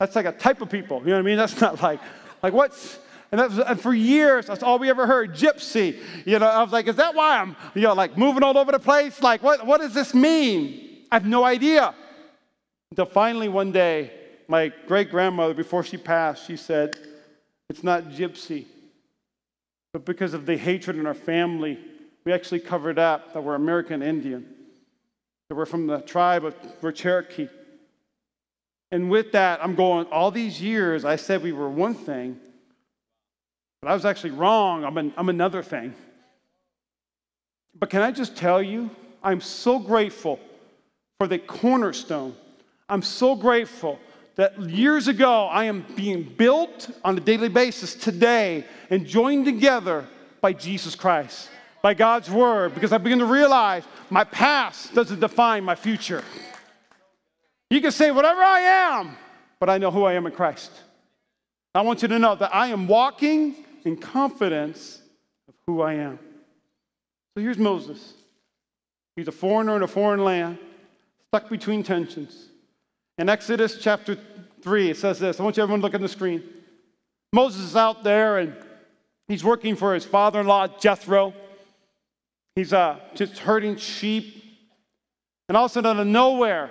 that's 0.00 0.16
like 0.16 0.26
a 0.26 0.32
type 0.32 0.60
of 0.60 0.70
people. 0.70 0.98
You 1.00 1.06
know 1.06 1.12
what 1.12 1.18
I 1.20 1.22
mean? 1.22 1.36
That's 1.38 1.60
not 1.60 1.80
like, 1.80 2.00
like 2.42 2.52
what's, 2.52 2.98
and, 3.32 3.40
was, 3.40 3.58
and 3.58 3.80
for 3.80 3.94
years, 3.94 4.46
that's 4.46 4.62
all 4.62 4.78
we 4.78 4.90
ever 4.90 5.06
heard, 5.06 5.34
gypsy. 5.34 5.98
You 6.24 6.38
know, 6.38 6.46
I 6.46 6.62
was 6.62 6.72
like, 6.72 6.86
is 6.86 6.96
that 6.96 7.14
why 7.14 7.38
I'm, 7.38 7.56
you 7.74 7.82
know, 7.82 7.94
like 7.94 8.18
moving 8.18 8.42
all 8.42 8.58
over 8.58 8.72
the 8.72 8.78
place? 8.78 9.22
Like, 9.22 9.42
what, 9.42 9.66
what 9.66 9.80
does 9.80 9.94
this 9.94 10.14
mean? 10.14 11.04
I 11.10 11.16
have 11.16 11.26
no 11.26 11.44
idea. 11.44 11.94
Until 12.90 13.06
finally 13.06 13.48
one 13.48 13.72
day, 13.72 14.12
my 14.48 14.72
great 14.86 15.10
grandmother, 15.10 15.54
before 15.54 15.82
she 15.82 15.96
passed, 15.96 16.46
she 16.46 16.56
said, 16.56 16.96
it's 17.68 17.82
not 17.82 18.04
gypsy. 18.04 18.66
But 19.92 20.04
because 20.04 20.34
of 20.34 20.46
the 20.46 20.56
hatred 20.56 20.96
in 20.96 21.06
our 21.06 21.14
family, 21.14 21.78
we 22.24 22.32
actually 22.32 22.60
covered 22.60 22.98
up 22.98 23.32
that 23.32 23.42
we're 23.42 23.54
American 23.54 24.02
Indian, 24.02 24.46
that 25.48 25.54
we're 25.54 25.66
from 25.66 25.86
the 25.86 26.00
tribe 26.00 26.44
of 26.44 26.54
we're 26.82 26.92
Cherokee. 26.92 27.48
And 28.90 29.10
with 29.10 29.32
that, 29.32 29.62
I'm 29.62 29.74
going, 29.74 30.06
all 30.08 30.30
these 30.30 30.60
years, 30.60 31.04
I 31.04 31.16
said 31.16 31.42
we 31.42 31.52
were 31.52 31.68
one 31.68 31.94
thing, 31.94 32.38
but 33.80 33.90
I 33.90 33.94
was 33.94 34.04
actually 34.04 34.30
wrong. 34.30 34.84
I'm, 34.84 34.98
an, 34.98 35.12
I'm 35.16 35.28
another 35.28 35.62
thing. 35.62 35.94
But 37.78 37.90
can 37.90 38.02
I 38.02 38.10
just 38.12 38.36
tell 38.36 38.62
you, 38.62 38.90
I'm 39.22 39.40
so 39.40 39.78
grateful 39.78 40.38
for 41.18 41.26
the 41.26 41.38
cornerstone. 41.38 42.34
I'm 42.88 43.02
so 43.02 43.34
grateful 43.34 43.98
that 44.36 44.58
years 44.60 45.08
ago 45.08 45.46
I 45.46 45.64
am 45.64 45.84
being 45.96 46.22
built 46.22 46.90
on 47.04 47.16
a 47.16 47.20
daily 47.20 47.48
basis 47.48 47.94
today 47.94 48.64
and 48.90 49.06
joined 49.06 49.44
together 49.44 50.06
by 50.40 50.52
Jesus 50.52 50.94
Christ, 50.94 51.50
by 51.82 51.94
God's 51.94 52.30
Word, 52.30 52.74
because 52.74 52.92
I 52.92 52.98
begin 52.98 53.18
to 53.18 53.26
realize 53.26 53.84
my 54.10 54.24
past 54.24 54.94
doesn't 54.94 55.20
define 55.20 55.64
my 55.64 55.74
future. 55.74 56.22
You 57.70 57.80
can 57.80 57.90
say 57.90 58.10
whatever 58.10 58.42
I 58.42 58.60
am, 58.60 59.16
but 59.58 59.68
I 59.68 59.78
know 59.78 59.90
who 59.90 60.04
I 60.04 60.12
am 60.12 60.26
in 60.26 60.32
Christ. 60.32 60.70
I 61.74 61.80
want 61.80 62.02
you 62.02 62.08
to 62.08 62.18
know 62.18 62.34
that 62.36 62.54
I 62.54 62.68
am 62.68 62.86
walking 62.86 63.56
in 63.84 63.96
confidence 63.96 65.00
of 65.48 65.54
who 65.66 65.82
I 65.82 65.94
am. 65.94 66.18
So 67.34 67.42
here's 67.42 67.58
Moses. 67.58 68.14
He's 69.16 69.28
a 69.28 69.32
foreigner 69.32 69.76
in 69.76 69.82
a 69.82 69.88
foreign 69.88 70.24
land, 70.24 70.58
stuck 71.28 71.48
between 71.48 71.82
tensions. 71.82 72.48
In 73.18 73.30
Exodus 73.30 73.78
chapter 73.80 74.18
3, 74.60 74.90
it 74.90 74.96
says 74.96 75.18
this. 75.18 75.40
I 75.40 75.42
want 75.42 75.56
you 75.56 75.62
everyone 75.62 75.80
to 75.80 75.86
look 75.86 75.94
at 75.94 76.00
the 76.00 76.08
screen. 76.08 76.42
Moses 77.32 77.62
is 77.62 77.76
out 77.76 78.04
there 78.04 78.38
and 78.38 78.54
he's 79.26 79.42
working 79.42 79.74
for 79.74 79.94
his 79.94 80.04
father 80.04 80.40
in 80.40 80.46
law, 80.46 80.66
Jethro. 80.68 81.32
He's 82.54 82.72
uh, 82.72 82.98
just 83.14 83.38
herding 83.38 83.76
sheep. 83.76 84.44
And 85.48 85.56
all 85.56 85.66
of 85.66 85.70
a 85.70 85.74
sudden, 85.74 85.96
out 85.96 86.00
of 86.00 86.06
nowhere, 86.06 86.70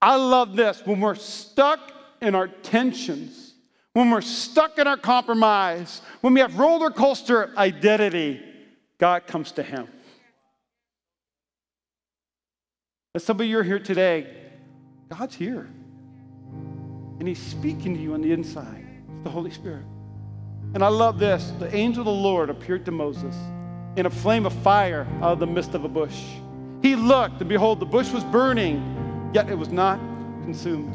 I 0.00 0.16
love 0.16 0.56
this. 0.56 0.82
When 0.84 1.00
we're 1.00 1.14
stuck 1.14 1.92
in 2.20 2.34
our 2.34 2.48
tensions, 2.48 3.54
when 3.92 4.10
we're 4.10 4.22
stuck 4.22 4.78
in 4.78 4.86
our 4.86 4.96
compromise, 4.96 6.00
when 6.20 6.34
we 6.34 6.40
have 6.40 6.58
roller 6.58 6.90
coaster 6.90 7.52
identity, 7.56 8.40
God 8.98 9.26
comes 9.26 9.52
to 9.52 9.62
him. 9.62 9.86
And 13.14 13.22
some 13.22 13.40
of 13.40 13.46
you 13.46 13.58
are 13.58 13.64
here 13.64 13.80
today, 13.80 14.39
God's 15.10 15.34
here. 15.34 15.68
And 17.18 17.26
He's 17.26 17.42
speaking 17.42 17.94
to 17.94 18.00
you 18.00 18.14
on 18.14 18.22
the 18.22 18.32
inside. 18.32 18.86
It's 19.12 19.24
the 19.24 19.30
Holy 19.30 19.50
Spirit. 19.50 19.84
And 20.74 20.84
I 20.84 20.88
love 20.88 21.18
this. 21.18 21.52
The 21.58 21.74
angel 21.74 22.02
of 22.02 22.06
the 22.06 22.12
Lord 22.12 22.48
appeared 22.48 22.84
to 22.84 22.92
Moses 22.92 23.34
in 23.96 24.06
a 24.06 24.10
flame 24.10 24.46
of 24.46 24.52
fire 24.62 25.08
out 25.16 25.32
of 25.32 25.40
the 25.40 25.46
midst 25.46 25.74
of 25.74 25.84
a 25.84 25.88
bush. 25.88 26.22
He 26.80 26.94
looked, 26.94 27.40
and 27.40 27.48
behold, 27.48 27.80
the 27.80 27.86
bush 27.86 28.10
was 28.12 28.22
burning, 28.24 29.30
yet 29.34 29.50
it 29.50 29.58
was 29.58 29.70
not 29.70 29.98
consumed. 30.42 30.94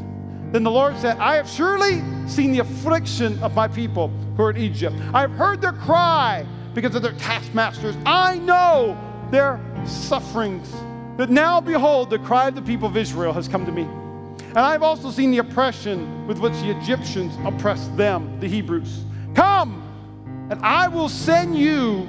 Then 0.54 0.63
the 0.63 0.71
Lord 0.71 0.97
said, 0.97 1.17
I 1.17 1.36
have 1.36 1.49
surely 1.49 2.01
seen 2.25 2.54
the 2.54 2.60
affliction 2.60 3.38
of 3.43 3.54
my 3.54 3.67
people 3.67 4.08
who 4.38 4.43
are 4.43 4.51
in 4.51 4.58
Egypt. 4.58 4.95
I 5.13 5.21
have 5.21 5.32
heard 5.32 5.60
their 5.60 5.73
cry 5.73 6.45
because 6.73 6.95
of 6.95 7.01
their 7.01 7.13
taskmasters. 7.13 7.97
I 8.06 8.38
know 8.39 8.97
their 9.30 9.60
sufferings. 9.86 10.73
But 11.17 11.30
now, 11.30 11.60
behold, 11.60 12.10
the 12.10 12.19
cry 12.19 12.47
of 12.47 12.56
the 12.56 12.62
people 12.62 12.88
of 12.88 12.95
Israel 12.95 13.34
has 13.34 13.49
come 13.49 13.65
to 13.65 13.71
me. 13.73 13.86
And 14.56 14.63
I've 14.63 14.84
also 14.84 15.12
seen 15.12 15.32
the 15.32 15.39
oppression 15.39 16.26
with 16.28 16.39
which 16.39 16.54
the 16.54 16.70
Egyptians 16.80 17.38
oppressed 17.44 17.96
them, 17.98 18.39
the 18.39 18.48
Hebrews. 18.48 19.04
Come, 19.34 19.84
and 20.50 20.62
I 20.62 20.88
will 20.88 21.10
send 21.10 21.58
you 21.58 22.08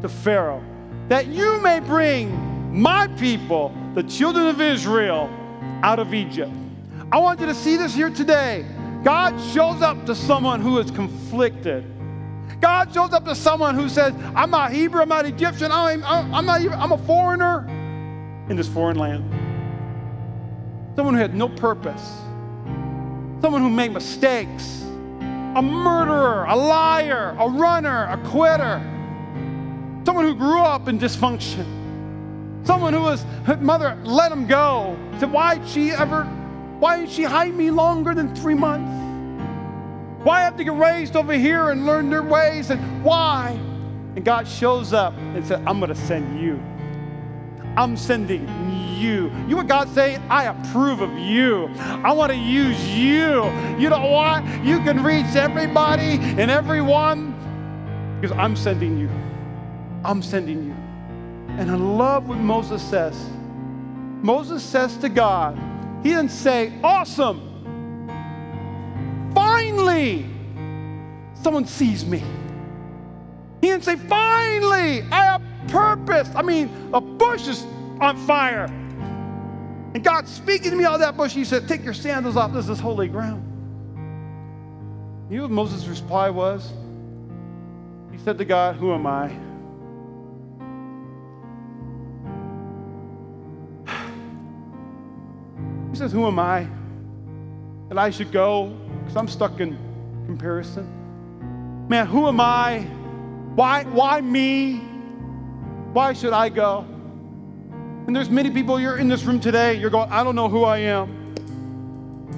to 0.00 0.08
Pharaoh, 0.08 0.62
that 1.08 1.26
you 1.26 1.60
may 1.60 1.80
bring 1.80 2.80
my 2.80 3.08
people, 3.08 3.74
the 3.96 4.04
children 4.04 4.46
of 4.46 4.60
Israel, 4.60 5.28
out 5.82 5.98
of 5.98 6.14
Egypt. 6.14 6.52
I 7.10 7.18
want 7.18 7.40
you 7.40 7.46
to 7.46 7.54
see 7.54 7.76
this 7.76 7.92
here 7.92 8.10
today. 8.10 8.64
God 9.02 9.36
shows 9.52 9.82
up 9.82 10.06
to 10.06 10.14
someone 10.14 10.60
who 10.60 10.78
is 10.78 10.92
conflicted. 10.92 11.84
God 12.60 12.94
shows 12.94 13.12
up 13.12 13.24
to 13.24 13.34
someone 13.34 13.74
who 13.74 13.88
says, 13.88 14.14
I'm 14.36 14.50
not 14.50 14.70
Hebrew, 14.70 15.02
I'm 15.02 15.08
not 15.08 15.26
Egyptian, 15.26 15.72
I'm, 15.72 16.04
I'm, 16.04 16.46
not 16.46 16.60
even, 16.60 16.74
I'm 16.74 16.92
a 16.92 16.98
foreigner 16.98 17.66
in 18.48 18.56
this 18.56 18.68
foreign 18.68 18.96
land 18.96 19.49
someone 20.96 21.14
who 21.14 21.20
had 21.20 21.34
no 21.34 21.48
purpose, 21.48 22.02
someone 23.40 23.62
who 23.62 23.70
made 23.70 23.92
mistakes, 23.92 24.82
a 25.56 25.62
murderer, 25.62 26.44
a 26.44 26.56
liar, 26.56 27.36
a 27.38 27.48
runner, 27.48 28.04
a 28.10 28.18
quitter, 28.28 28.80
someone 30.04 30.24
who 30.24 30.34
grew 30.34 30.60
up 30.60 30.88
in 30.88 30.98
dysfunction, 30.98 31.66
someone 32.66 32.92
who 32.92 33.00
was, 33.00 33.24
her 33.44 33.56
mother 33.56 33.98
let 34.04 34.30
him 34.30 34.46
go. 34.46 34.96
Said, 35.18 35.32
why 35.32 35.64
she 35.66 35.90
ever, 35.90 36.24
why 36.78 36.98
did 36.98 37.10
she 37.10 37.24
hide 37.24 37.54
me 37.54 37.70
longer 37.70 38.14
than 38.14 38.34
three 38.34 38.54
months? 38.54 38.96
Why 40.24 40.42
have 40.42 40.56
to 40.58 40.64
get 40.64 40.74
raised 40.74 41.16
over 41.16 41.32
here 41.32 41.70
and 41.70 41.86
learn 41.86 42.10
their 42.10 42.22
ways? 42.22 42.70
And 42.70 43.02
why? 43.02 43.58
And 44.16 44.24
God 44.24 44.46
shows 44.46 44.92
up 44.92 45.14
and 45.16 45.46
said, 45.46 45.62
I'm 45.66 45.80
going 45.80 45.88
to 45.88 45.94
send 45.94 46.40
you. 46.40 46.60
I'm 47.76 47.96
sending 47.96 48.46
you. 49.00 49.32
You 49.48 49.56
what 49.56 49.66
God 49.66 49.88
saying? 49.88 50.22
I 50.28 50.44
approve 50.44 51.00
of 51.00 51.16
you. 51.18 51.66
I 51.76 52.12
want 52.12 52.30
to 52.30 52.38
use 52.38 52.78
you. 52.88 53.44
You 53.78 53.88
know 53.88 54.06
what? 54.06 54.44
You 54.64 54.78
can 54.80 55.02
reach 55.02 55.34
everybody 55.34 56.18
and 56.20 56.50
everyone 56.50 57.34
because 58.20 58.36
I'm 58.36 58.54
sending 58.54 58.98
you. 58.98 59.08
I'm 60.04 60.22
sending 60.22 60.64
you. 60.64 60.74
And 61.58 61.70
I 61.70 61.74
love 61.74 62.28
what 62.28 62.38
Moses 62.38 62.82
says. 62.82 63.16
Moses 64.22 64.62
says 64.62 64.96
to 64.98 65.08
God, 65.08 65.58
he 66.02 66.10
didn't 66.10 66.30
say, 66.30 66.72
awesome. 66.84 67.46
Finally, 69.34 70.26
someone 71.34 71.66
sees 71.66 72.04
me. 72.04 72.22
He 73.60 73.68
didn't 73.68 73.84
say, 73.84 73.96
finally, 73.96 75.02
I 75.10 75.24
have 75.24 75.42
purpose. 75.68 76.28
I 76.34 76.42
mean, 76.42 76.70
a 76.92 77.00
bush 77.00 77.46
is 77.48 77.64
on 78.00 78.16
fire. 78.26 78.68
And 79.94 80.04
God 80.04 80.28
speaking 80.28 80.70
to 80.70 80.76
me 80.76 80.84
out 80.84 80.94
of 80.94 81.00
that 81.00 81.16
bush, 81.16 81.32
he 81.32 81.44
said, 81.44 81.66
Take 81.66 81.84
your 81.84 81.94
sandals 81.94 82.36
off. 82.36 82.52
This 82.52 82.68
is 82.68 82.78
holy 82.78 83.08
ground. 83.08 83.46
You 85.28 85.38
know 85.38 85.42
what 85.44 85.52
Moses' 85.52 85.86
reply 85.86 86.30
was? 86.30 86.72
He 88.12 88.18
said 88.18 88.38
to 88.38 88.44
God, 88.44 88.76
Who 88.76 88.92
am 88.92 89.06
I? 89.06 89.28
He 95.90 95.96
says, 95.96 96.12
Who 96.12 96.26
am 96.26 96.38
I? 96.38 96.68
That 97.88 97.98
I 97.98 98.10
should 98.10 98.30
go 98.30 98.76
because 99.00 99.16
I'm 99.16 99.28
stuck 99.28 99.58
in 99.60 99.76
comparison. 100.26 101.88
Man, 101.88 102.06
who 102.06 102.28
am 102.28 102.40
I? 102.40 102.80
Why, 103.56 103.82
why 103.84 104.20
me? 104.20 104.76
Why 105.92 106.12
should 106.12 106.32
I 106.32 106.48
go? 106.48 106.86
And 108.10 108.16
there's 108.16 108.28
many 108.28 108.50
people, 108.50 108.80
you're 108.80 108.98
in 108.98 109.06
this 109.06 109.22
room 109.22 109.38
today, 109.38 109.74
you're 109.74 109.88
going, 109.88 110.10
I 110.10 110.24
don't 110.24 110.34
know 110.34 110.48
who 110.48 110.64
I 110.64 110.78
am. 110.78 111.36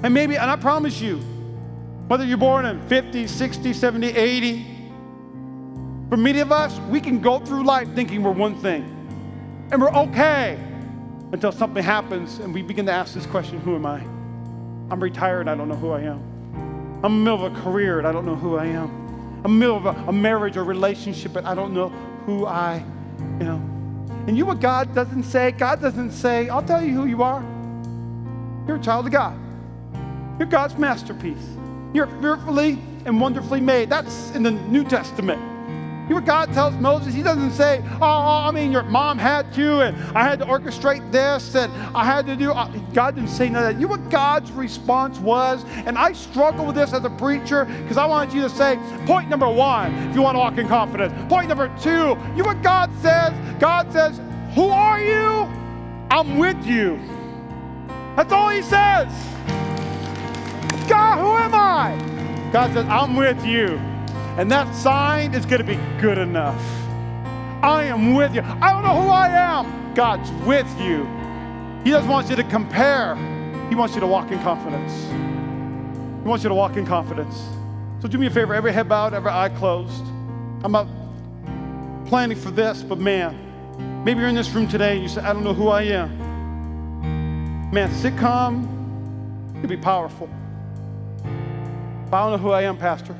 And 0.03 0.13
maybe, 0.13 0.37
and 0.37 0.51
I 0.51 0.55
promise 0.55 1.01
you, 1.01 1.17
whether 2.07 2.23
you're 2.23 2.37
born 2.37 2.67
in 2.67 2.79
50, 2.87 3.25
60, 3.25 3.73
70, 3.73 4.09
80, 4.09 4.65
for 6.09 6.17
many 6.17 6.41
of 6.41 6.51
us, 6.51 6.77
we 6.91 7.01
can 7.01 7.19
go 7.19 7.39
through 7.39 7.63
life 7.63 7.87
thinking 7.95 8.21
we're 8.21 8.29
one 8.29 8.55
thing. 8.59 8.83
And 9.71 9.81
we're 9.81 9.91
okay 9.95 10.59
until 11.31 11.51
something 11.51 11.83
happens 11.83 12.37
and 12.37 12.53
we 12.53 12.61
begin 12.61 12.85
to 12.85 12.91
ask 12.91 13.15
this 13.15 13.25
question 13.25 13.59
Who 13.61 13.73
am 13.73 13.87
I? 13.87 13.97
I'm 14.91 15.01
retired, 15.01 15.47
I 15.47 15.55
don't 15.55 15.69
know 15.69 15.75
who 15.75 15.89
I 15.89 16.01
am. 16.01 16.19
I'm 17.03 17.13
in 17.13 17.23
the 17.23 17.31
middle 17.31 17.47
of 17.47 17.51
a 17.51 17.61
career 17.61 17.97
and 17.97 18.07
I 18.07 18.11
don't 18.11 18.27
know 18.27 18.35
who 18.35 18.57
I 18.57 18.67
am. 18.67 18.91
I'm 19.43 19.45
in 19.45 19.59
the 19.59 19.65
middle 19.65 19.77
of 19.77 19.85
a, 19.87 20.09
a 20.09 20.13
marriage 20.13 20.55
or 20.55 20.65
relationship 20.65 21.35
and 21.35 21.47
I 21.47 21.55
don't 21.55 21.73
know 21.73 21.89
who 22.27 22.45
I 22.45 22.85
am. 23.41 23.72
And 24.27 24.37
you 24.37 24.45
what 24.45 24.61
God 24.61 24.95
doesn't 24.95 25.23
say? 25.23 25.51
God 25.51 25.81
doesn't 25.81 26.11
say, 26.11 26.49
I'll 26.49 26.63
tell 26.63 26.83
you 26.83 26.93
who 26.93 27.05
you 27.05 27.23
are. 27.23 27.41
You're 28.67 28.77
a 28.77 28.81
child 28.81 29.05
of 29.05 29.11
God. 29.11 29.37
You're 30.39 30.47
God's 30.47 30.77
masterpiece. 30.77 31.57
You're 31.93 32.07
fearfully 32.21 32.79
and 33.05 33.19
wonderfully 33.19 33.59
made. 33.59 33.89
That's 33.89 34.31
in 34.31 34.43
the 34.43 34.51
New 34.51 34.85
Testament. 34.85 35.52
You 36.03 36.09
know 36.09 36.15
what 36.15 36.25
God 36.25 36.53
tells 36.53 36.75
Moses? 36.75 37.13
He 37.13 37.23
doesn't 37.23 37.51
say, 37.51 37.81
oh, 38.01 38.05
I 38.45 38.51
mean, 38.51 38.73
your 38.73 38.83
mom 38.83 39.17
had 39.17 39.53
to, 39.53 39.79
and 39.79 39.95
I 40.17 40.23
had 40.23 40.37
to 40.39 40.45
orchestrate 40.45 41.13
this, 41.13 41.55
and 41.55 41.71
I 41.95 42.03
had 42.03 42.25
to 42.25 42.35
do. 42.35 42.51
Uh, 42.51 42.67
God 42.93 43.15
didn't 43.15 43.29
say 43.29 43.47
none 43.47 43.63
of 43.63 43.73
that. 43.73 43.79
You 43.79 43.87
know 43.87 43.95
what 43.95 44.09
God's 44.09 44.51
response 44.51 45.17
was? 45.19 45.63
And 45.85 45.97
I 45.97 46.11
struggle 46.11 46.65
with 46.65 46.75
this 46.75 46.91
as 46.91 47.05
a 47.05 47.09
preacher 47.09 47.63
because 47.63 47.95
I 47.95 48.05
want 48.05 48.33
you 48.33 48.41
to 48.41 48.49
say, 48.49 48.77
point 49.05 49.29
number 49.29 49.49
one, 49.49 49.93
if 50.09 50.15
you 50.15 50.21
want 50.21 50.35
to 50.35 50.39
walk 50.39 50.57
in 50.57 50.67
confidence. 50.67 51.13
Point 51.29 51.47
number 51.47 51.73
two, 51.81 51.89
you 52.35 52.43
know 52.43 52.49
what 52.49 52.61
God 52.61 52.91
says? 53.01 53.33
God 53.61 53.89
says, 53.93 54.19
Who 54.55 54.67
are 54.67 54.99
you? 55.01 55.47
I'm 56.11 56.37
with 56.37 56.65
you. 56.65 56.99
That's 58.17 58.33
all 58.33 58.49
He 58.49 58.61
says. 58.61 59.07
God, 60.89 61.19
who 61.19 61.37
am 61.37 61.55
I? 61.55 62.49
God 62.51 62.73
says, 62.73 62.85
I'm 62.87 63.15
with 63.15 63.45
you. 63.45 63.79
And 64.37 64.49
that 64.51 64.73
sign 64.75 65.33
is 65.35 65.45
going 65.45 65.61
to 65.61 65.67
be 65.67 65.79
good 66.01 66.17
enough. 66.17 66.61
I 67.61 67.85
am 67.85 68.15
with 68.15 68.33
you. 68.33 68.41
I 68.41 68.71
don't 68.71 68.83
know 68.83 69.01
who 69.01 69.07
I 69.09 69.27
am. 69.27 69.93
God's 69.93 70.31
with 70.45 70.67
you. 70.81 71.05
He 71.83 71.91
doesn't 71.91 72.09
want 72.09 72.29
you 72.29 72.35
to 72.35 72.43
compare, 72.43 73.15
He 73.69 73.75
wants 73.75 73.93
you 73.93 74.01
to 74.01 74.07
walk 74.07 74.31
in 74.31 74.39
confidence. 74.41 74.91
He 76.23 76.27
wants 76.27 76.43
you 76.43 76.49
to 76.49 76.55
walk 76.55 76.77
in 76.77 76.85
confidence. 76.85 77.41
So 78.01 78.07
do 78.07 78.17
me 78.17 78.27
a 78.27 78.29
favor, 78.31 78.53
every 78.53 78.73
head 78.73 78.89
bowed, 78.89 79.13
every 79.13 79.31
eye 79.31 79.49
closed. 79.49 80.03
I'm 80.63 80.71
not 80.71 80.87
planning 82.07 82.37
for 82.37 82.51
this, 82.51 82.81
but 82.81 82.99
man, 82.99 84.03
maybe 84.03 84.19
you're 84.19 84.29
in 84.29 84.35
this 84.35 84.49
room 84.49 84.67
today 84.67 84.93
and 84.93 85.03
you 85.03 85.09
say, 85.09 85.21
I 85.21 85.31
don't 85.31 85.43
know 85.43 85.53
who 85.53 85.67
I 85.67 85.83
am. 85.83 87.71
Man, 87.71 87.89
sitcom 87.91 88.67
could 89.61 89.69
be 89.69 89.77
powerful. 89.77 90.29
But 92.09 92.17
I 92.17 92.23
don't 92.23 92.31
know 92.31 92.37
who 92.37 92.51
I 92.51 92.63
am, 92.63 92.77
Pastor. 92.77 93.15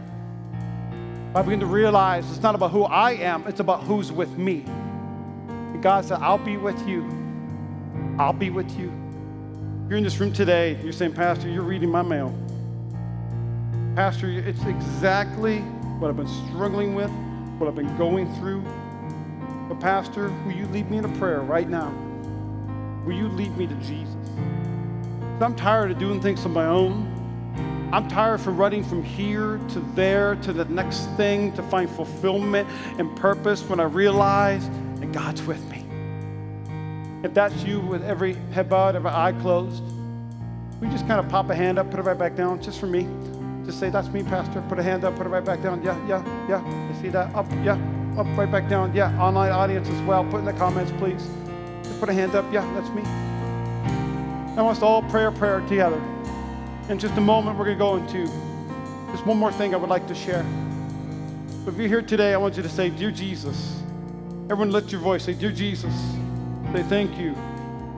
I 1.35 1.41
begin 1.41 1.59
to 1.61 1.65
realize 1.65 2.29
it's 2.29 2.43
not 2.43 2.53
about 2.53 2.69
who 2.69 2.83
I 2.83 3.13
am, 3.13 3.47
it's 3.47 3.59
about 3.59 3.83
who's 3.83 4.11
with 4.11 4.37
me. 4.37 4.63
And 5.47 5.81
God 5.81 6.05
said, 6.05 6.19
I'll 6.21 6.37
be 6.37 6.57
with 6.57 6.87
you. 6.87 7.09
I'll 8.19 8.33
be 8.33 8.51
with 8.51 8.69
you. 8.77 8.91
You're 9.89 9.97
in 9.97 10.03
this 10.03 10.19
room 10.19 10.31
today, 10.31 10.77
you're 10.83 10.93
saying, 10.93 11.13
Pastor, 11.13 11.49
you're 11.49 11.63
reading 11.63 11.89
my 11.89 12.03
mail. 12.03 12.35
Pastor, 13.95 14.29
it's 14.29 14.63
exactly 14.65 15.59
what 15.97 16.09
I've 16.09 16.17
been 16.17 16.27
struggling 16.27 16.93
with, 16.93 17.09
what 17.57 17.67
I've 17.67 17.75
been 17.75 17.97
going 17.97 18.31
through. 18.35 18.61
But, 19.67 19.79
Pastor, 19.79 20.29
will 20.45 20.53
you 20.53 20.67
lead 20.67 20.91
me 20.91 20.97
in 20.97 21.05
a 21.05 21.17
prayer 21.17 21.41
right 21.41 21.67
now? 21.67 21.91
Will 23.07 23.13
you 23.13 23.27
lead 23.29 23.57
me 23.57 23.65
to 23.65 23.75
Jesus? 23.75 24.15
I'm 25.41 25.55
tired 25.55 25.89
of 25.89 25.97
doing 25.97 26.21
things 26.21 26.45
on 26.45 26.53
my 26.53 26.67
own. 26.67 27.12
I'm 27.93 28.07
tired 28.07 28.41
from 28.41 28.57
running 28.57 28.83
from 28.83 29.03
here 29.03 29.59
to 29.69 29.79
there 29.93 30.33
to 30.37 30.51
the 30.51 30.65
next 30.65 31.05
thing 31.11 31.53
to 31.53 31.61
find 31.61 31.87
fulfillment 31.87 32.67
and 32.97 33.15
purpose 33.15 33.61
when 33.69 33.79
I 33.79 33.83
realize 33.83 34.67
that 34.99 35.11
God's 35.11 35.43
with 35.43 35.63
me. 35.69 35.85
If 37.21 37.35
that's 37.35 37.63
you 37.63 37.81
with 37.81 38.03
every 38.03 38.33
head 38.51 38.67
bowed, 38.67 38.95
every 38.95 39.11
eye 39.11 39.33
closed, 39.41 39.83
we 40.81 40.87
just 40.87 41.05
kind 41.05 41.19
of 41.19 41.29
pop 41.29 41.51
a 41.51 41.55
hand 41.55 41.77
up, 41.77 41.91
put 41.91 41.99
it 41.99 42.03
right 42.03 42.17
back 42.17 42.35
down, 42.35 42.59
just 42.59 42.79
for 42.79 42.87
me. 42.87 43.07
Just 43.63 43.79
say, 43.79 43.91
That's 43.91 44.07
me, 44.07 44.23
Pastor. 44.23 44.63
Put 44.69 44.79
a 44.79 44.83
hand 44.83 45.03
up, 45.03 45.15
put 45.15 45.27
it 45.27 45.29
right 45.29 45.45
back 45.45 45.61
down. 45.61 45.83
Yeah, 45.83 45.95
yeah, 46.07 46.47
yeah. 46.49 46.89
You 46.89 46.99
see 46.99 47.09
that? 47.09 47.33
Up, 47.35 47.45
yeah, 47.63 47.77
up, 48.17 48.25
right 48.35 48.51
back 48.51 48.67
down. 48.67 48.91
Yeah, 48.95 49.15
online 49.21 49.51
audience 49.51 49.87
as 49.87 50.01
well. 50.01 50.25
Put 50.25 50.39
in 50.39 50.45
the 50.45 50.53
comments, 50.53 50.91
please. 50.97 51.29
Just 51.83 51.99
put 51.99 52.09
a 52.09 52.13
hand 52.13 52.33
up. 52.33 52.51
Yeah, 52.51 52.65
that's 52.73 52.89
me. 52.89 53.03
I 53.03 54.63
want 54.63 54.77
us 54.77 54.79
to 54.79 54.85
all 54.85 55.03
pray 55.03 55.25
a 55.25 55.31
prayer 55.31 55.59
together. 55.69 56.01
In 56.89 56.99
just 56.99 57.17
a 57.17 57.21
moment, 57.21 57.57
we're 57.57 57.73
going 57.73 57.77
to 57.77 58.15
go 58.15 58.23
into 58.25 59.11
just 59.11 59.25
one 59.25 59.37
more 59.37 59.51
thing 59.51 59.73
I 59.73 59.77
would 59.77 59.89
like 59.89 60.05
to 60.07 60.15
share. 60.15 60.45
If 61.65 61.77
you're 61.77 61.87
here 61.87 62.01
today, 62.01 62.33
I 62.33 62.37
want 62.37 62.57
you 62.57 62.63
to 62.63 62.69
say, 62.69 62.89
Dear 62.89 63.09
Jesus. 63.09 63.81
Everyone 64.43 64.71
lift 64.71 64.91
your 64.91 64.99
voice. 64.99 65.23
Say, 65.23 65.33
Dear 65.33 65.51
Jesus. 65.51 65.93
Say, 66.73 66.83
thank 66.83 67.17
you 67.17 67.35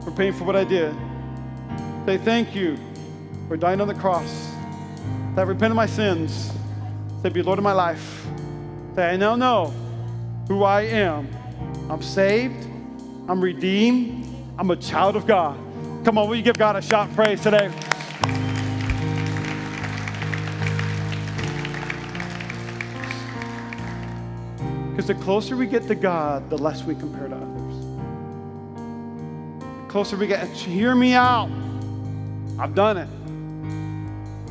for 0.03 0.11
paying 0.11 0.33
for 0.33 0.43
what 0.43 0.55
I 0.55 0.63
did. 0.63 0.93
Say, 2.05 2.17
thank 2.19 2.53
you 2.53 2.77
for 3.47 3.57
dying 3.57 3.81
on 3.81 3.87
the 3.87 3.95
cross. 3.95 4.29
Say, 4.29 5.41
I 5.41 5.43
repent 5.43 5.71
of 5.71 5.75
my 5.75 5.87
sins. 5.87 6.51
Say, 7.23 7.29
be 7.29 7.41
Lord 7.41 7.57
of 7.57 7.63
my 7.63 7.71
life. 7.71 8.27
Say, 8.95 9.13
I 9.13 9.15
now 9.15 9.35
know 9.35 9.73
who 10.47 10.63
I 10.63 10.81
am. 10.81 11.27
I'm 11.89 12.01
saved. 12.01 12.67
I'm 13.27 13.41
redeemed. 13.41 14.27
I'm 14.59 14.69
a 14.69 14.75
child 14.75 15.15
of 15.15 15.25
God. 15.25 15.57
Come 16.05 16.17
on, 16.19 16.29
will 16.29 16.35
you 16.35 16.43
give 16.43 16.57
God 16.57 16.75
a 16.75 16.81
shout 16.81 17.11
praise 17.15 17.41
today? 17.41 17.71
Because 24.95 25.07
the 25.07 25.15
closer 25.15 25.57
we 25.57 25.67
get 25.67 25.85
to 25.89 25.95
God, 25.95 26.49
the 26.49 26.57
less 26.57 26.85
we 26.85 26.95
compare 26.95 27.27
to 27.27 27.35
others. 27.35 27.85
The 29.81 29.87
closer 29.89 30.15
we 30.15 30.25
get, 30.25 30.47
hear 30.47 30.95
me 30.95 31.11
out. 31.11 31.49
I've 32.57 32.73
done 32.73 32.95
it. 32.95 33.09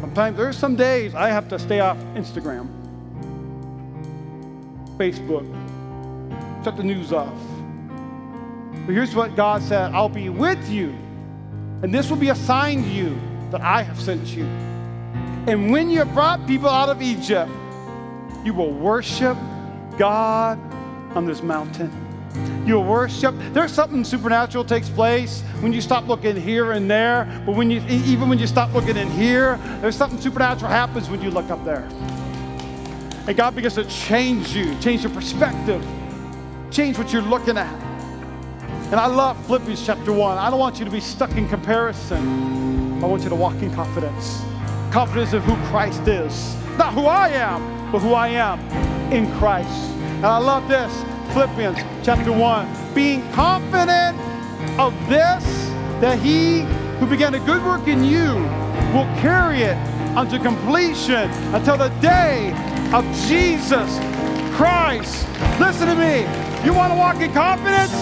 Sometimes 0.01 0.37
there's 0.37 0.59
some 0.59 0.77
days 0.77 1.15
I 1.15 1.31
have 1.31 1.49
to 1.49 1.59
stay 1.59 1.81
off 1.81 1.97
Instagram, 2.15 2.69
Facebook, 4.99 5.47
shut 6.63 6.77
the 6.77 6.85
news 6.85 7.11
off. 7.11 7.33
But 8.85 8.93
here's 8.93 9.15
what 9.15 9.35
God 9.37 9.63
said 9.63 9.95
I'll 9.95 10.11
be 10.11 10.29
with 10.29 10.69
you, 10.69 10.91
and 11.83 11.95
this 11.95 12.11
will 12.11 12.19
be 12.19 12.29
a 12.29 12.37
sign 12.37 12.83
to 12.83 12.89
you 12.91 13.19
that 13.51 13.63
I 13.63 13.81
have 13.81 13.99
sent 13.99 14.27
you. 14.27 14.45
And 15.47 15.73
when 15.73 15.89
you 15.89 16.01
have 16.01 16.13
brought 16.13 16.47
people 16.47 16.69
out 16.69 16.91
of 16.91 17.01
Egypt, 17.01 17.51
you 18.45 18.53
will 18.53 18.73
worship 18.73 19.39
God 19.99 20.59
on 21.17 21.27
this 21.27 21.43
mountain. 21.43 21.91
You'll 22.67 22.85
worship. 22.85 23.35
There's 23.53 23.73
something 23.73 24.05
supernatural 24.05 24.65
takes 24.65 24.89
place 24.89 25.43
when 25.61 25.73
you 25.73 25.81
stop 25.81 26.09
looking 26.09 26.35
here 26.35 26.73
and 26.73 26.91
there. 26.91 27.43
But 27.47 27.55
when 27.55 27.71
you, 27.71 27.81
even 27.89 28.29
when 28.29 28.39
you 28.39 28.47
stop 28.47 28.73
looking 28.73 28.97
in 28.97 29.11
here, 29.11 29.59
there's 29.81 29.97
something 29.97 30.21
supernatural 30.21 30.71
happens 30.71 31.09
when 31.09 31.23
you 31.23 31.31
look 31.31 31.51
up 31.51 31.65
there. 31.65 31.89
And 33.27 33.37
God 33.37 33.55
begins 33.55 33.75
to 33.75 33.85
change 33.85 34.55
you, 34.55 34.79
change 34.81 35.03
your 35.03 35.13
perspective, 35.13 35.85
change 36.71 36.99
what 36.99 37.13
you're 37.13 37.23
looking 37.23 37.57
at. 37.57 37.83
And 38.91 38.97
I 38.97 39.07
love 39.07 39.45
Philippians 39.47 39.85
chapter 39.85 40.13
1. 40.13 40.39
I 40.39 40.51
don't 40.51 40.59
want 40.59 40.79
you 40.79 40.85
to 40.85 40.91
be 40.91 41.01
stuck 41.01 41.33
in 41.33 41.49
comparison. 41.49 43.03
I 43.03 43.07
want 43.07 43.23
you 43.23 43.29
to 43.29 43.35
walk 43.35 43.55
in 43.63 43.73
confidence. 43.75 44.43
Confidence 44.91 45.33
of 45.33 45.43
who 45.45 45.57
Christ 45.69 46.07
is. 46.07 46.55
Not 46.77 46.93
who 46.93 47.07
I 47.07 47.29
am, 47.29 47.63
but 47.95 48.03
who 48.03 48.13
I 48.13 48.27
am 48.27 48.59
in 49.13 49.31
Christ. 49.39 49.71
And 50.17 50.27
I 50.27 50.39
love 50.39 50.67
this 50.69 50.93
Philippians 51.33 51.79
chapter 52.05 52.33
1. 52.33 52.93
Being 52.93 53.23
confident 53.31 54.19
of 54.81 54.93
this, 55.09 55.45
that 56.01 56.19
he 56.19 56.63
who 56.99 57.07
began 57.07 57.35
a 57.35 57.39
good 57.39 57.65
work 57.65 57.87
in 57.87 58.03
you 58.03 58.35
will 58.93 59.07
carry 59.23 59.63
it 59.63 59.77
unto 60.17 60.41
completion 60.41 61.31
until 61.55 61.77
the 61.77 61.91
day 62.01 62.51
of 62.93 63.05
Jesus 63.29 63.89
Christ. 64.57 65.29
Listen 65.61 65.87
to 65.87 65.95
me. 65.95 66.23
You 66.67 66.75
want 66.75 66.93
to 66.93 66.99
walk 66.99 67.21
in 67.21 67.33
confidence? 67.33 67.95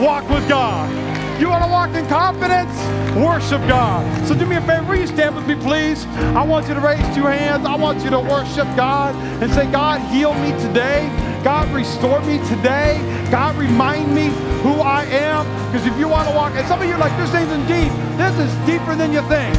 Walk 0.00 0.30
with 0.30 0.48
God. 0.48 1.09
You 1.40 1.48
want 1.48 1.64
to 1.64 1.70
walk 1.70 1.94
in 1.96 2.06
confidence? 2.06 2.68
Worship 3.16 3.66
God. 3.66 4.04
So 4.28 4.34
do 4.34 4.44
me 4.44 4.56
a 4.56 4.60
favor. 4.60 4.84
Will 4.84 5.00
you 5.00 5.06
stand 5.06 5.34
with 5.34 5.46
me, 5.48 5.54
please? 5.56 6.04
I 6.36 6.44
want 6.44 6.68
you 6.68 6.74
to 6.74 6.80
raise 6.80 7.00
two 7.16 7.24
hands. 7.24 7.64
I 7.64 7.76
want 7.76 8.04
you 8.04 8.10
to 8.10 8.20
worship 8.20 8.68
God 8.76 9.16
and 9.40 9.50
say, 9.50 9.64
God, 9.72 10.04
heal 10.12 10.34
me 10.34 10.52
today. 10.60 11.08
God, 11.42 11.66
restore 11.72 12.20
me 12.28 12.36
today. 12.44 13.00
God, 13.30 13.56
remind 13.56 14.14
me 14.14 14.28
who 14.60 14.84
I 14.84 15.04
am. 15.08 15.48
Because 15.72 15.86
if 15.86 15.96
you 15.96 16.08
want 16.08 16.28
to 16.28 16.34
walk, 16.36 16.52
and 16.60 16.68
some 16.68 16.82
of 16.82 16.86
you 16.86 16.92
are 16.92 17.00
like, 17.00 17.16
this 17.16 17.32
ain't 17.32 17.48
deep. 17.64 17.88
This 18.20 18.36
is 18.36 18.52
deeper 18.68 18.94
than 18.94 19.10
you 19.10 19.24
think. 19.24 19.56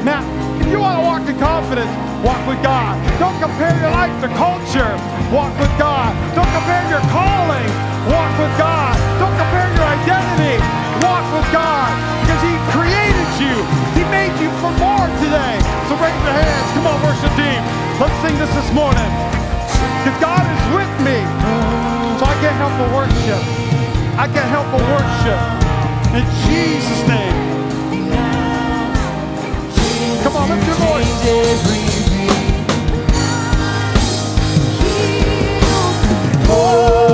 Now, 0.00 0.24
if 0.64 0.66
you 0.72 0.80
want 0.80 0.96
to 0.96 1.04
walk 1.04 1.28
in 1.28 1.36
confidence, 1.36 1.92
walk 2.24 2.40
with 2.48 2.56
God. 2.64 2.96
Don't 3.20 3.36
compare 3.36 3.76
your 3.84 3.92
life 3.92 4.16
to 4.24 4.32
culture. 4.32 4.96
Walk 5.28 5.52
with 5.60 5.76
God. 5.76 6.16
Don't 6.32 6.48
compare 6.56 6.80
your 6.88 7.04
calling. 7.12 7.68
Walk 8.08 8.32
with 8.40 8.54
God. 8.56 8.96
Don't 9.20 9.36
compare 9.36 9.68
your 9.76 9.84
identity. 9.84 10.39
With 11.30 11.46
God 11.54 11.94
because 12.26 12.42
He 12.42 12.54
created 12.74 13.30
you. 13.38 13.54
He 13.94 14.02
made 14.10 14.34
you 14.42 14.50
for 14.58 14.74
more 14.82 15.06
today. 15.22 15.62
So 15.86 15.94
raise 15.94 16.10
your 16.26 16.34
hands. 16.34 16.68
Come 16.74 16.90
on, 16.90 16.98
worship 17.06 17.30
team. 17.38 17.62
Let's 18.02 18.18
sing 18.18 18.34
this 18.34 18.50
this 18.50 18.70
morning. 18.74 19.10
Because 20.02 20.18
God 20.18 20.42
is 20.42 20.64
with 20.74 20.90
me. 21.06 21.22
So 22.18 22.26
I 22.26 22.34
can't 22.42 22.58
help 22.58 22.74
but 22.82 22.90
worship. 22.90 23.42
I 24.18 24.26
can't 24.26 24.50
help 24.50 24.66
but 24.74 24.82
worship. 24.90 25.38
In 26.18 26.26
Jesus' 26.50 27.06
name. 27.06 27.36
Come 30.24 30.34
on, 30.34 30.50
lift 30.50 30.66
your 30.66 30.76
voice. 30.76 31.14
Oh. 36.52 37.09